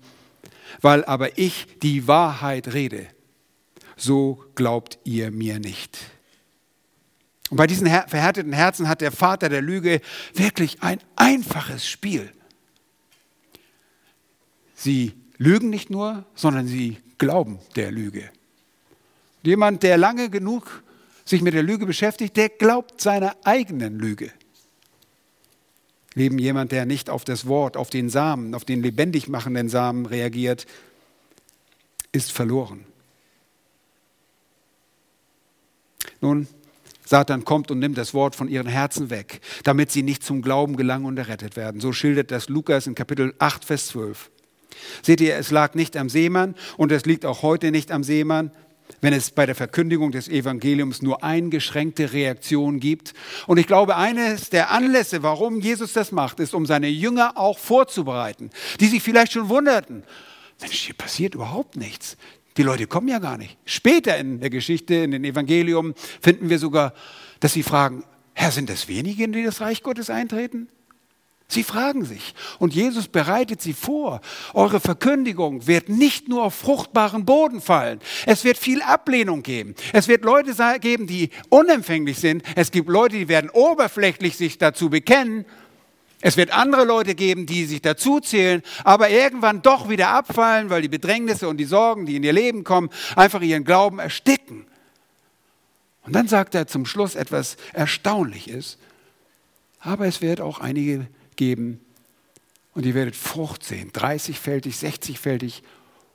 [0.82, 3.06] weil aber ich die Wahrheit rede,
[3.96, 5.98] so glaubt ihr mir nicht.
[7.52, 10.02] Und bei diesen verhärteten Herzen hat der Vater der Lüge
[10.34, 12.32] wirklich ein einfaches Spiel.
[14.74, 18.30] Sie lügen nicht nur, sondern sie glauben der Lüge.
[19.44, 20.84] Jemand, der lange genug
[21.26, 24.32] sich mit der Lüge beschäftigt, der glaubt seiner eigenen Lüge.
[26.14, 30.06] Leben jemand, der nicht auf das Wort, auf den Samen, auf den lebendig machenden Samen
[30.06, 30.66] reagiert,
[32.14, 32.86] ist verloren.
[36.22, 36.48] Nun,
[37.06, 40.78] Satan kommt und nimmt das Wort von ihren Herzen weg, damit sie nicht zum Glauben
[40.78, 41.82] gelangen und errettet werden.
[41.82, 44.32] So schildert das Lukas in Kapitel 8, Vers 12.
[45.02, 48.52] Seht ihr, es lag nicht am Seemann und es liegt auch heute nicht am Seemann,
[49.02, 53.14] wenn es bei der Verkündigung des Evangeliums nur eingeschränkte Reaktionen gibt.
[53.48, 57.58] Und ich glaube, eines der Anlässe, warum Jesus das macht, ist, um seine Jünger auch
[57.58, 60.04] vorzubereiten, die sich vielleicht schon wunderten.
[60.62, 62.18] Mensch, hier passiert überhaupt nichts.
[62.58, 63.58] Die Leute kommen ja gar nicht.
[63.66, 66.94] Später in der Geschichte, in den Evangelium, finden wir sogar,
[67.42, 70.68] dass sie fragen, Herr, sind es wenige, die das Reich Gottes eintreten?
[71.48, 74.22] Sie fragen sich und Jesus bereitet sie vor.
[74.54, 78.00] Eure Verkündigung wird nicht nur auf fruchtbaren Boden fallen.
[78.26, 79.76] Es wird viel Ablehnung geben.
[79.94, 82.44] Es wird Leute geben, die unempfänglich sind.
[82.56, 85.46] Es gibt Leute, die werden oberflächlich sich dazu bekennen.
[86.20, 90.82] Es wird andere Leute geben, die sich dazu zählen, aber irgendwann doch wieder abfallen, weil
[90.82, 94.66] die Bedrängnisse und die Sorgen, die in ihr Leben kommen, einfach ihren Glauben ersticken.
[96.02, 98.80] Und dann sagt er zum Schluss etwas Erstaunliches.
[99.80, 101.80] Aber es wird auch einige geben
[102.74, 105.62] und ihr werdet Frucht sehen, 30-fältig, 60-fältig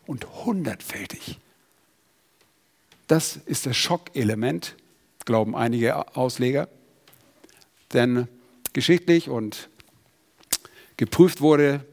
[0.07, 1.37] und 100-fältig.
[3.07, 4.77] Das ist das Schockelement,
[5.25, 6.69] glauben einige Ausleger.
[7.93, 8.29] Denn
[8.73, 9.69] geschichtlich und
[10.97, 11.85] geprüft wurde,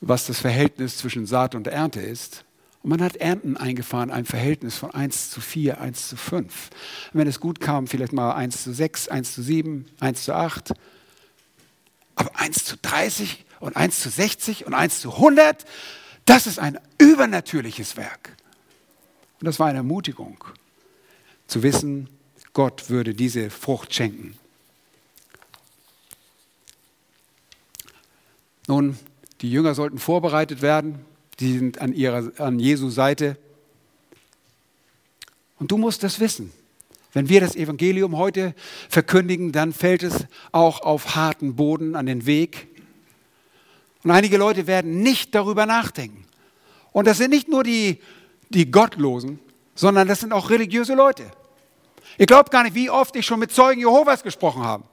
[0.00, 2.44] was das Verhältnis zwischen Saat und Ernte ist.
[2.82, 6.70] Und man hat Ernten eingefahren, ein Verhältnis von 1 zu 4, 1 zu 5.
[7.12, 10.34] Und wenn es gut kam, vielleicht mal 1 zu 6, 1 zu 7, 1 zu
[10.34, 10.74] 8.
[12.16, 15.64] Aber 1 zu 30 und 1 zu 60 und 1 zu 100,
[16.24, 18.36] das ist ein übernatürliches Werk.
[19.40, 20.42] Und das war eine Ermutigung,
[21.46, 22.08] zu wissen,
[22.52, 24.38] Gott würde diese Frucht schenken.
[28.66, 28.98] Nun,
[29.42, 31.04] die Jünger sollten vorbereitet werden,
[31.38, 33.36] die sind an, ihrer, an Jesu Seite.
[35.58, 36.52] Und du musst das wissen.
[37.16, 38.54] Wenn wir das Evangelium heute
[38.90, 42.68] verkündigen, dann fällt es auch auf harten Boden an den Weg.
[44.04, 46.26] Und einige Leute werden nicht darüber nachdenken.
[46.92, 48.02] Und das sind nicht nur die,
[48.50, 49.38] die Gottlosen,
[49.74, 51.24] sondern das sind auch religiöse Leute.
[52.18, 54.84] Ihr glaubt gar nicht, wie oft ich schon mit Zeugen Jehovas gesprochen habe.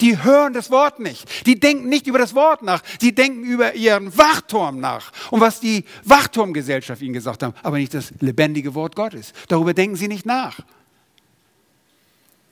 [0.00, 1.46] Die hören das Wort nicht.
[1.46, 2.82] Die denken nicht über das Wort nach.
[3.00, 7.94] Die denken über ihren Wachturm nach und was die Wachturmgesellschaft ihnen gesagt haben, aber nicht
[7.94, 9.32] das lebendige Wort Gottes.
[9.46, 10.58] Darüber denken sie nicht nach.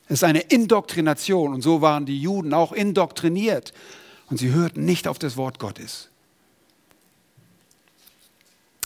[0.09, 3.73] Es ist eine Indoktrination und so waren die Juden auch indoktriniert
[4.31, 6.09] und sie hörten nicht auf das Wort Gottes.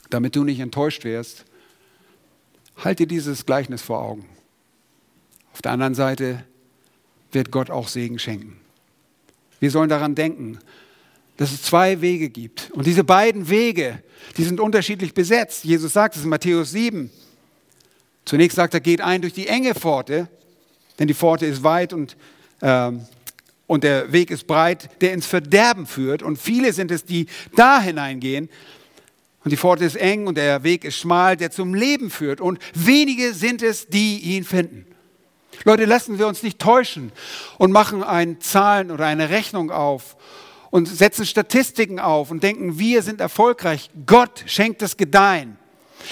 [0.09, 1.45] Damit du nicht enttäuscht wirst,
[2.77, 4.27] halte dieses Gleichnis vor Augen.
[5.53, 6.43] Auf der anderen Seite
[7.31, 8.59] wird Gott auch Segen schenken.
[9.59, 10.59] Wir sollen daran denken,
[11.37, 12.71] dass es zwei Wege gibt.
[12.71, 14.03] Und diese beiden Wege,
[14.37, 15.63] die sind unterschiedlich besetzt.
[15.63, 17.09] Jesus sagt es in Matthäus 7.
[18.25, 20.27] Zunächst sagt er, geht ein durch die enge Pforte,
[21.01, 22.15] denn die Pforte ist weit und,
[22.61, 23.03] ähm,
[23.65, 26.21] und der Weg ist breit, der ins Verderben führt.
[26.21, 27.25] Und viele sind es, die
[27.55, 28.51] da hineingehen.
[29.43, 32.39] Und die Pforte ist eng und der Weg ist schmal, der zum Leben führt.
[32.39, 34.85] Und wenige sind es, die ihn finden.
[35.63, 37.11] Leute, lassen wir uns nicht täuschen
[37.57, 40.15] und machen ein Zahlen oder eine Rechnung auf
[40.69, 43.89] und setzen Statistiken auf und denken, wir sind erfolgreich.
[44.05, 45.57] Gott schenkt das Gedeihen.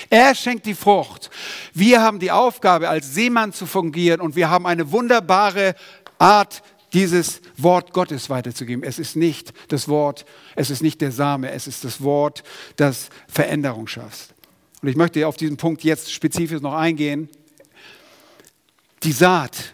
[0.09, 1.29] Er schenkt die Frucht.
[1.73, 5.75] Wir haben die Aufgabe, als Seemann zu fungieren und wir haben eine wunderbare
[6.17, 6.61] Art,
[6.93, 8.83] dieses Wort Gottes weiterzugeben.
[8.83, 10.25] Es ist nicht das Wort,
[10.55, 12.43] es ist nicht der Same, es ist das Wort,
[12.77, 14.33] das Veränderung schafft.
[14.81, 17.29] Und ich möchte auf diesen Punkt jetzt spezifisch noch eingehen.
[19.03, 19.73] Die Saat.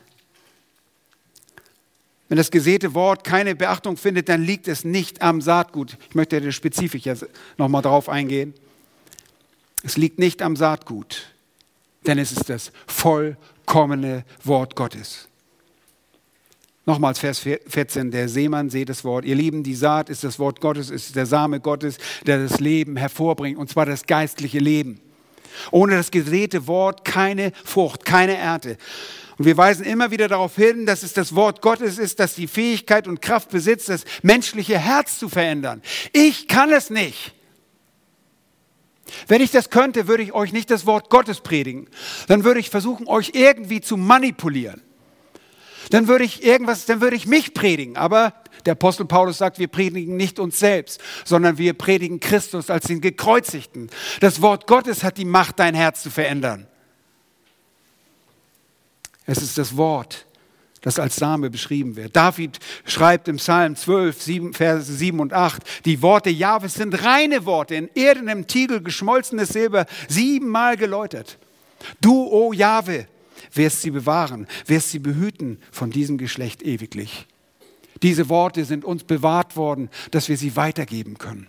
[2.27, 5.97] Wenn das gesäte Wort keine Beachtung findet, dann liegt es nicht am Saatgut.
[6.09, 7.25] Ich möchte spezifisch jetzt
[7.57, 8.55] nochmal drauf eingehen.
[9.85, 11.27] Es liegt nicht am Saatgut,
[12.07, 15.29] denn es ist das vollkommene Wort Gottes.
[16.87, 19.25] Nochmals Vers 14, der Seemann seht das Wort.
[19.25, 22.97] Ihr Lieben, die Saat ist das Wort Gottes, ist der Same Gottes, der das Leben
[22.97, 24.99] hervorbringt, und zwar das geistliche Leben.
[25.69, 28.77] Ohne das gesäte Wort keine Frucht, keine Ernte.
[29.37, 32.47] Und wir weisen immer wieder darauf hin, dass es das Wort Gottes ist, das die
[32.47, 35.83] Fähigkeit und Kraft besitzt, das menschliche Herz zu verändern.
[36.11, 37.34] Ich kann es nicht.
[39.27, 41.87] Wenn ich das könnte, würde ich euch nicht das Wort Gottes predigen.
[42.27, 44.81] Dann würde ich versuchen, euch irgendwie zu manipulieren.
[45.89, 47.97] Dann würde ich irgendwas, dann würde ich mich predigen.
[47.97, 48.33] Aber
[48.65, 53.01] der Apostel Paulus sagt, wir predigen nicht uns selbst, sondern wir predigen Christus als den
[53.01, 53.89] Gekreuzigten.
[54.19, 56.67] Das Wort Gottes hat die Macht, dein Herz zu verändern.
[59.25, 60.24] Es ist das Wort,
[60.85, 62.15] das als Same beschrieben wird.
[62.15, 67.45] David schreibt im Psalm 12, 7, Verse 7 und 8, die Worte Jahwes sind reine
[67.45, 71.39] Worte, in erdenem Tiegel geschmolzenes Silber, siebenmal geläutert.
[72.01, 73.07] Du, o Jahwe,
[73.51, 77.25] wirst sie bewahren, wirst sie behüten von diesem Geschlecht ewiglich.
[78.03, 81.47] Diese Worte sind uns bewahrt worden, dass wir sie weitergeben können.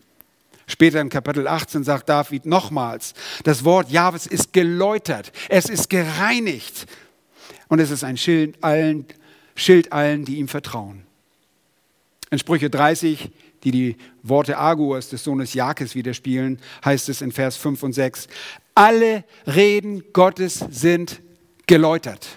[0.66, 3.12] Später im Kapitel 18 sagt David nochmals,
[3.44, 6.86] das Wort Jahwes ist geläutert, es ist gereinigt
[7.68, 9.04] und es ist ein Schild allen,
[9.56, 11.02] Schild allen, die ihm vertrauen.
[12.30, 13.30] In Sprüche 30,
[13.64, 18.28] die die Worte Agurs des Sohnes Jakes widerspiegeln, heißt es in Vers 5 und 6,
[18.74, 21.20] alle Reden Gottes sind
[21.66, 22.28] geläutert.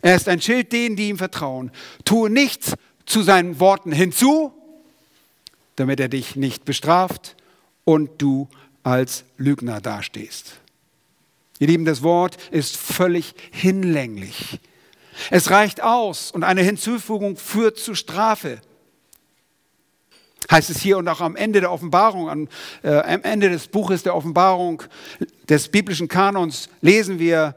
[0.00, 1.70] Er ist ein Schild denen, die ihm vertrauen.
[2.04, 4.52] Tue nichts zu seinen Worten hinzu,
[5.76, 7.36] damit er dich nicht bestraft
[7.84, 8.48] und du
[8.82, 10.60] als Lügner dastehst.
[11.58, 14.60] Ihr Lieben, das Wort ist völlig hinlänglich.
[15.30, 18.60] Es reicht aus und eine Hinzufügung führt zu Strafe.
[20.50, 22.48] Heißt es hier und auch am Ende der Offenbarung, am,
[22.82, 24.82] äh, am Ende des Buches der Offenbarung
[25.48, 27.54] des biblischen Kanons lesen wir,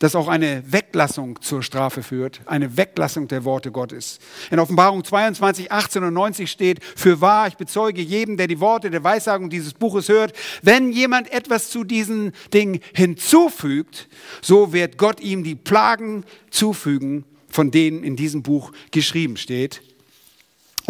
[0.00, 4.18] das auch eine Weglassung zur Strafe führt, eine Weglassung der Worte Gottes.
[4.50, 8.90] In Offenbarung 22, 18 und 90 steht, für wahr, ich bezeuge jedem, der die Worte
[8.90, 10.32] der Weissagung dieses Buches hört,
[10.62, 14.08] wenn jemand etwas zu diesen Dingen hinzufügt,
[14.40, 19.82] so wird Gott ihm die Plagen zufügen, von denen in diesem Buch geschrieben steht.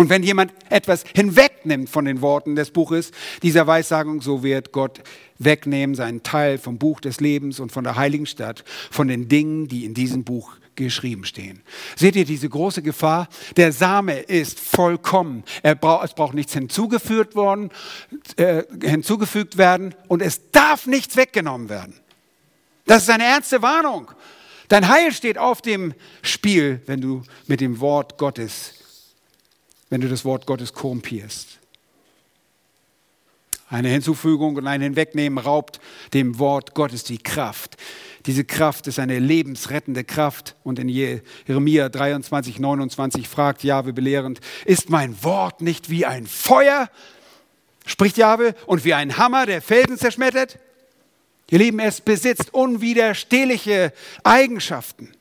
[0.00, 3.10] Und wenn jemand etwas hinwegnimmt von den Worten des Buches
[3.42, 5.02] dieser Weissagung, so wird Gott
[5.38, 9.68] wegnehmen seinen Teil vom Buch des Lebens und von der heiligen Stadt, von den Dingen,
[9.68, 11.60] die in diesem Buch geschrieben stehen.
[11.96, 13.28] Seht ihr diese große Gefahr?
[13.58, 15.44] Der Same ist vollkommen.
[15.82, 17.68] Braucht, es braucht nichts hinzugefügt worden,
[18.36, 21.92] äh, hinzugefügt werden und es darf nichts weggenommen werden.
[22.86, 24.10] Das ist eine ernste Warnung.
[24.68, 25.92] Dein Heil steht auf dem
[26.22, 28.79] Spiel, wenn du mit dem Wort Gottes
[29.90, 31.58] wenn du das Wort Gottes korrumpierst.
[33.68, 35.80] Eine Hinzufügung und ein Hinwegnehmen raubt
[36.12, 37.76] dem Wort Gottes die Kraft.
[38.26, 40.56] Diese Kraft ist eine lebensrettende Kraft.
[40.64, 46.90] Und in Jeremia 23, 29 fragt Jahwe belehrend, ist mein Wort nicht wie ein Feuer,
[47.86, 50.58] spricht Jahwe, und wie ein Hammer, der Felsen zerschmettert?
[51.48, 53.92] Ihr Lieben, es besitzt unwiderstehliche
[54.24, 55.12] Eigenschaften.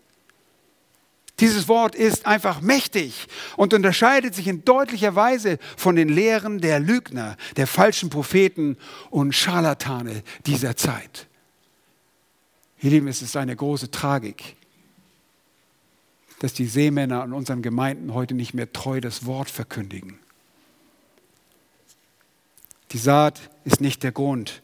[1.39, 6.79] Dieses Wort ist einfach mächtig und unterscheidet sich in deutlicher Weise von den Lehren der
[6.79, 8.77] Lügner, der falschen Propheten
[9.09, 11.27] und Scharlatane dieser Zeit.
[12.81, 14.55] Ihr Lieben, es ist eine große Tragik,
[16.39, 20.19] dass die Seemänner in unseren Gemeinden heute nicht mehr treu das Wort verkündigen.
[22.91, 24.61] Die Saat ist nicht der Grund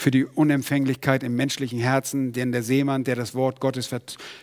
[0.00, 3.90] für die Unempfänglichkeit im menschlichen Herzen, denn der Seemann, der das Wort Gottes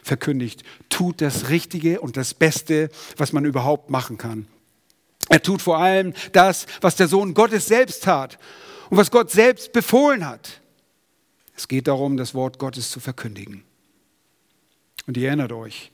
[0.04, 4.48] verkündigt, tut das Richtige und das Beste, was man überhaupt machen kann.
[5.30, 8.38] Er tut vor allem das, was der Sohn Gottes selbst tat
[8.92, 10.62] und was Gott selbst befohlen hat.
[11.56, 13.64] Es geht darum, das Wort Gottes zu verkündigen.
[15.08, 15.92] Und ihr erinnert euch,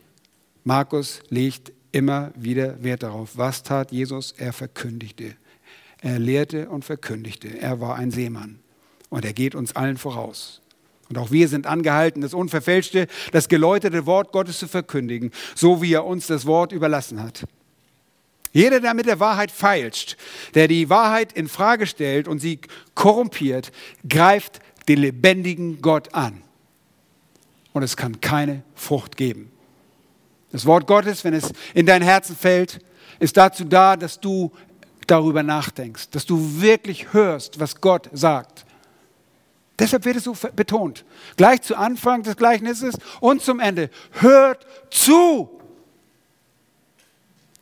[0.65, 3.37] Markus legt immer wieder Wert darauf.
[3.37, 4.33] Was tat Jesus?
[4.33, 5.37] Er verkündigte.
[6.01, 7.61] Er lehrte und verkündigte.
[7.61, 8.59] Er war ein Seemann
[9.13, 10.59] und er geht uns allen voraus.
[11.07, 15.93] Und auch wir sind angehalten, das unverfälschte, das geläuterte Wort Gottes zu verkündigen, so wie
[15.93, 17.43] er uns das Wort überlassen hat.
[18.53, 20.17] Jeder, der mit der Wahrheit feilscht,
[20.55, 22.59] der die Wahrheit in Frage stellt und sie
[22.95, 23.71] korrumpiert,
[24.09, 26.41] greift den lebendigen Gott an.
[27.71, 29.51] Und es kann keine Frucht geben.
[30.51, 32.79] Das Wort Gottes, wenn es in dein Herzen fällt,
[33.19, 34.51] ist dazu da, dass du
[35.05, 38.65] darüber nachdenkst, dass du wirklich hörst, was Gott sagt.
[39.79, 41.03] Deshalb wird es so betont.
[41.35, 43.89] Gleich zu Anfang des Gleichnisses und zum Ende.
[44.11, 45.59] Hört zu.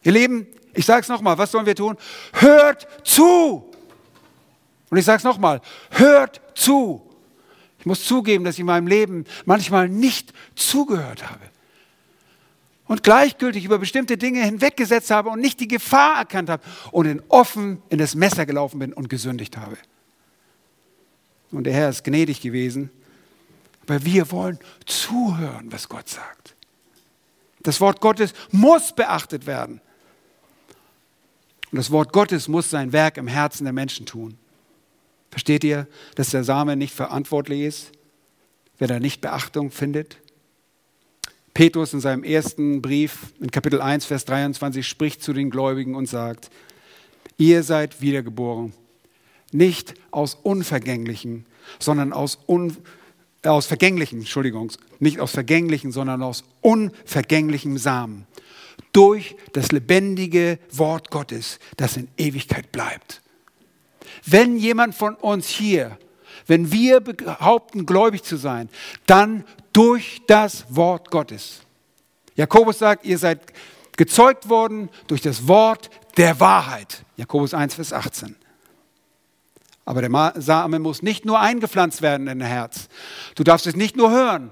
[0.03, 1.97] Ihr Lieben, ich sage es nochmal, was sollen wir tun?
[2.33, 3.71] Hört zu.
[4.89, 7.01] Und ich sage es nochmal, hört zu.
[7.79, 11.41] Ich muss zugeben, dass ich in meinem Leben manchmal nicht zugehört habe.
[12.87, 17.23] Und gleichgültig über bestimmte Dinge hinweggesetzt habe und nicht die Gefahr erkannt habe und in
[17.29, 19.77] offen in das Messer gelaufen bin und gesündigt habe.
[21.51, 22.89] Und der Herr ist gnädig gewesen.
[23.83, 26.55] Aber wir wollen zuhören, was Gott sagt.
[27.63, 29.81] Das Wort Gottes muss beachtet werden.
[31.71, 34.37] Und das Wort Gottes muss sein Werk im Herzen der Menschen tun.
[35.29, 37.91] Versteht ihr, dass der Same nicht verantwortlich ist,
[38.77, 40.17] wenn er nicht Beachtung findet?
[41.53, 46.07] Petrus in seinem ersten Brief in Kapitel 1, Vers 23 spricht zu den Gläubigen und
[46.07, 46.49] sagt,
[47.37, 48.73] ihr seid wiedergeboren
[49.51, 51.45] nicht aus unvergänglichen,
[51.79, 52.77] sondern aus, un,
[53.43, 58.27] aus vergänglichen, Entschuldigung, nicht aus vergänglichen, sondern aus unvergänglichem Samen.
[58.93, 63.21] Durch das lebendige Wort Gottes, das in Ewigkeit bleibt.
[64.25, 65.97] Wenn jemand von uns hier,
[66.47, 68.69] wenn wir behaupten, gläubig zu sein,
[69.05, 71.61] dann durch das Wort Gottes.
[72.35, 73.39] Jakobus sagt, ihr seid
[73.95, 77.03] gezeugt worden durch das Wort der Wahrheit.
[77.17, 78.35] Jakobus 1, Vers 18.
[79.91, 82.87] Aber der Same muss nicht nur eingepflanzt werden in dein Herz.
[83.35, 84.51] Du darfst es nicht nur hören.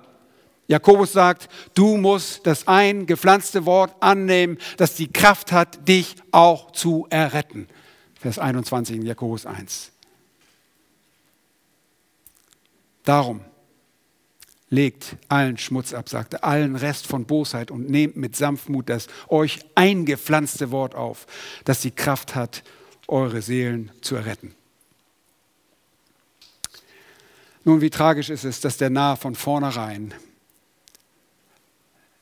[0.68, 7.08] Jakobus sagt, du musst das eingepflanzte Wort annehmen, das die Kraft hat, dich auch zu
[7.10, 7.70] erretten.
[8.20, 9.94] Vers 21 in Jakobus 1.
[13.06, 13.40] Darum
[14.70, 19.62] legt allen Schmutz ab, sagte, allen Rest von Bosheit und nehmt mit Sanftmut das euch
[19.76, 21.28] eingepflanzte Wort auf,
[21.64, 22.62] das die Kraft hat,
[23.08, 24.54] eure Seelen zu erretten.
[27.64, 30.14] Nun, wie tragisch ist es, dass der Narr von vornherein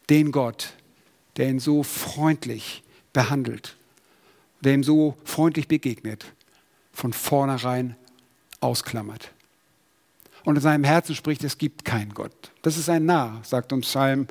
[0.10, 0.74] den Gott,
[1.36, 2.84] der ihn so freundlich
[3.14, 3.76] behandelt,
[4.62, 6.26] der ihm so freundlich begegnet,
[6.92, 7.96] von vornherein
[8.60, 9.32] ausklammert.
[10.44, 12.52] Und in seinem Herzen spricht, es gibt keinen Gott.
[12.62, 14.28] Das ist ein Narr, sagt uns Psalm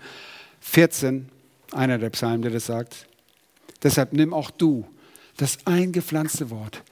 [0.60, 1.28] 14,
[1.72, 3.06] einer der Psalmen, der das sagt.
[3.82, 4.86] Deshalb nimm auch du
[5.36, 6.82] das eingepflanzte Wort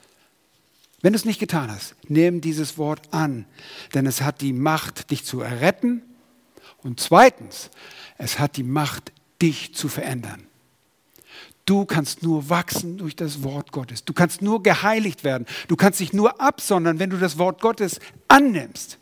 [1.05, 3.45] wenn du es nicht getan hast, nimm dieses Wort an,
[3.93, 6.01] denn es hat die Macht, dich zu erretten.
[6.81, 7.69] Und zweitens,
[8.17, 10.47] es hat die Macht, dich zu verändern.
[11.63, 14.03] Du kannst nur wachsen durch das Wort Gottes.
[14.03, 15.45] Du kannst nur geheiligt werden.
[15.67, 18.97] Du kannst dich nur absondern, wenn du das Wort Gottes annimmst.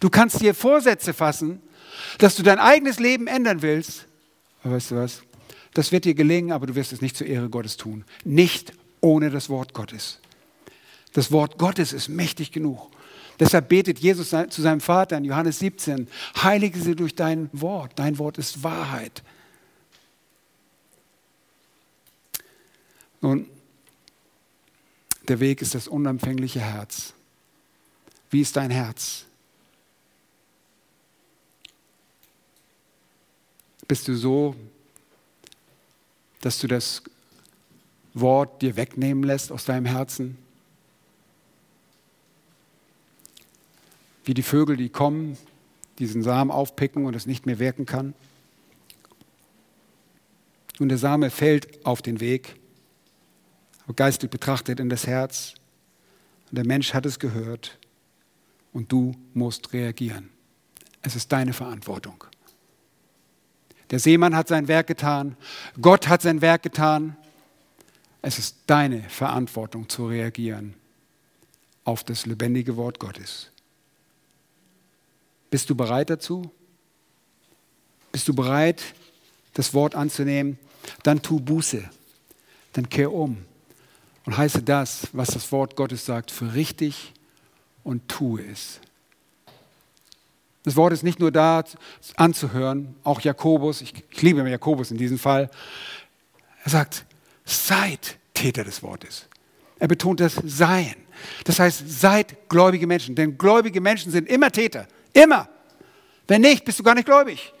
[0.00, 1.62] Du kannst dir Vorsätze fassen,
[2.18, 4.08] dass du dein eigenes Leben ändern willst.
[4.64, 5.22] Aber weißt du was?
[5.74, 8.04] Das wird dir gelingen, aber du wirst es nicht zur Ehre Gottes tun.
[8.24, 10.18] Nicht ohne das Wort Gottes.
[11.14, 12.90] Das Wort Gottes ist mächtig genug.
[13.38, 16.08] Deshalb betet Jesus zu seinem Vater in Johannes 17,
[16.42, 17.92] heilige sie durch dein Wort.
[17.96, 19.22] Dein Wort ist Wahrheit.
[23.20, 23.48] Nun,
[25.26, 27.14] der Weg ist das unempfängliche Herz.
[28.30, 29.24] Wie ist dein Herz?
[33.86, 34.56] Bist du so,
[36.40, 37.02] dass du das
[38.14, 40.38] Wort dir wegnehmen lässt aus deinem Herzen?
[44.24, 45.36] Wie die Vögel, die kommen,
[45.98, 48.14] diesen Samen aufpicken und es nicht mehr wirken kann.
[50.78, 52.56] Und der Same fällt auf den Weg,
[53.94, 55.54] geistlich betrachtet in das Herz.
[56.50, 57.78] Und der Mensch hat es gehört
[58.72, 60.30] und du musst reagieren.
[61.02, 62.24] Es ist deine Verantwortung.
[63.90, 65.36] Der Seemann hat sein Werk getan,
[65.80, 67.16] Gott hat sein Werk getan.
[68.22, 70.74] Es ist deine Verantwortung zu reagieren
[71.84, 73.50] auf das lebendige Wort Gottes.
[75.54, 76.50] Bist du bereit dazu?
[78.10, 78.82] Bist du bereit,
[79.52, 80.58] das Wort anzunehmen?
[81.04, 81.88] Dann tu Buße.
[82.72, 83.36] Dann kehr um
[84.26, 87.12] und heiße das, was das Wort Gottes sagt, für richtig
[87.84, 88.80] und tue es.
[90.64, 91.62] Das Wort ist nicht nur da
[92.16, 95.48] anzuhören, auch Jakobus, ich, liebe Jakobus in diesem Fall,
[96.64, 97.06] er sagt,
[97.44, 99.28] seid Täter des Wortes.
[99.78, 100.96] Er betont das Sein.
[101.44, 105.48] Das heißt, seid gläubige Menschen, denn gläubige Menschen sind immer Täter, immer.
[106.28, 107.52] Wenn nicht, bist du gar nicht gläubig.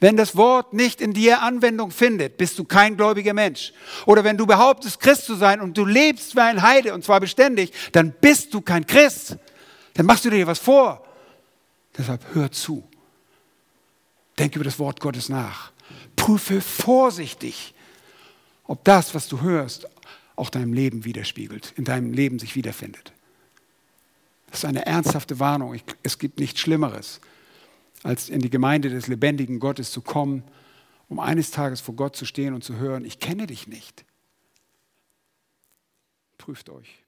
[0.00, 3.72] Wenn das Wort nicht in dir Anwendung findet, bist du kein gläubiger Mensch.
[4.06, 7.20] Oder wenn du behauptest, Christ zu sein und du lebst wie ein Heide und zwar
[7.20, 9.36] beständig, dann bist du kein Christ.
[9.94, 11.04] Dann machst du dir was vor.
[11.96, 12.88] Deshalb hör zu.
[14.38, 15.72] Denk über das Wort Gottes nach.
[16.14, 17.74] Prüfe vorsichtig,
[18.64, 19.88] ob das, was du hörst,
[20.36, 23.12] auch deinem Leben widerspiegelt, in deinem Leben sich wiederfindet.
[24.50, 25.78] Das ist eine ernsthafte Warnung.
[26.02, 27.20] Es gibt nichts Schlimmeres,
[28.02, 30.42] als in die Gemeinde des lebendigen Gottes zu kommen,
[31.08, 34.04] um eines Tages vor Gott zu stehen und zu hören, ich kenne dich nicht.
[36.36, 37.02] Prüft euch.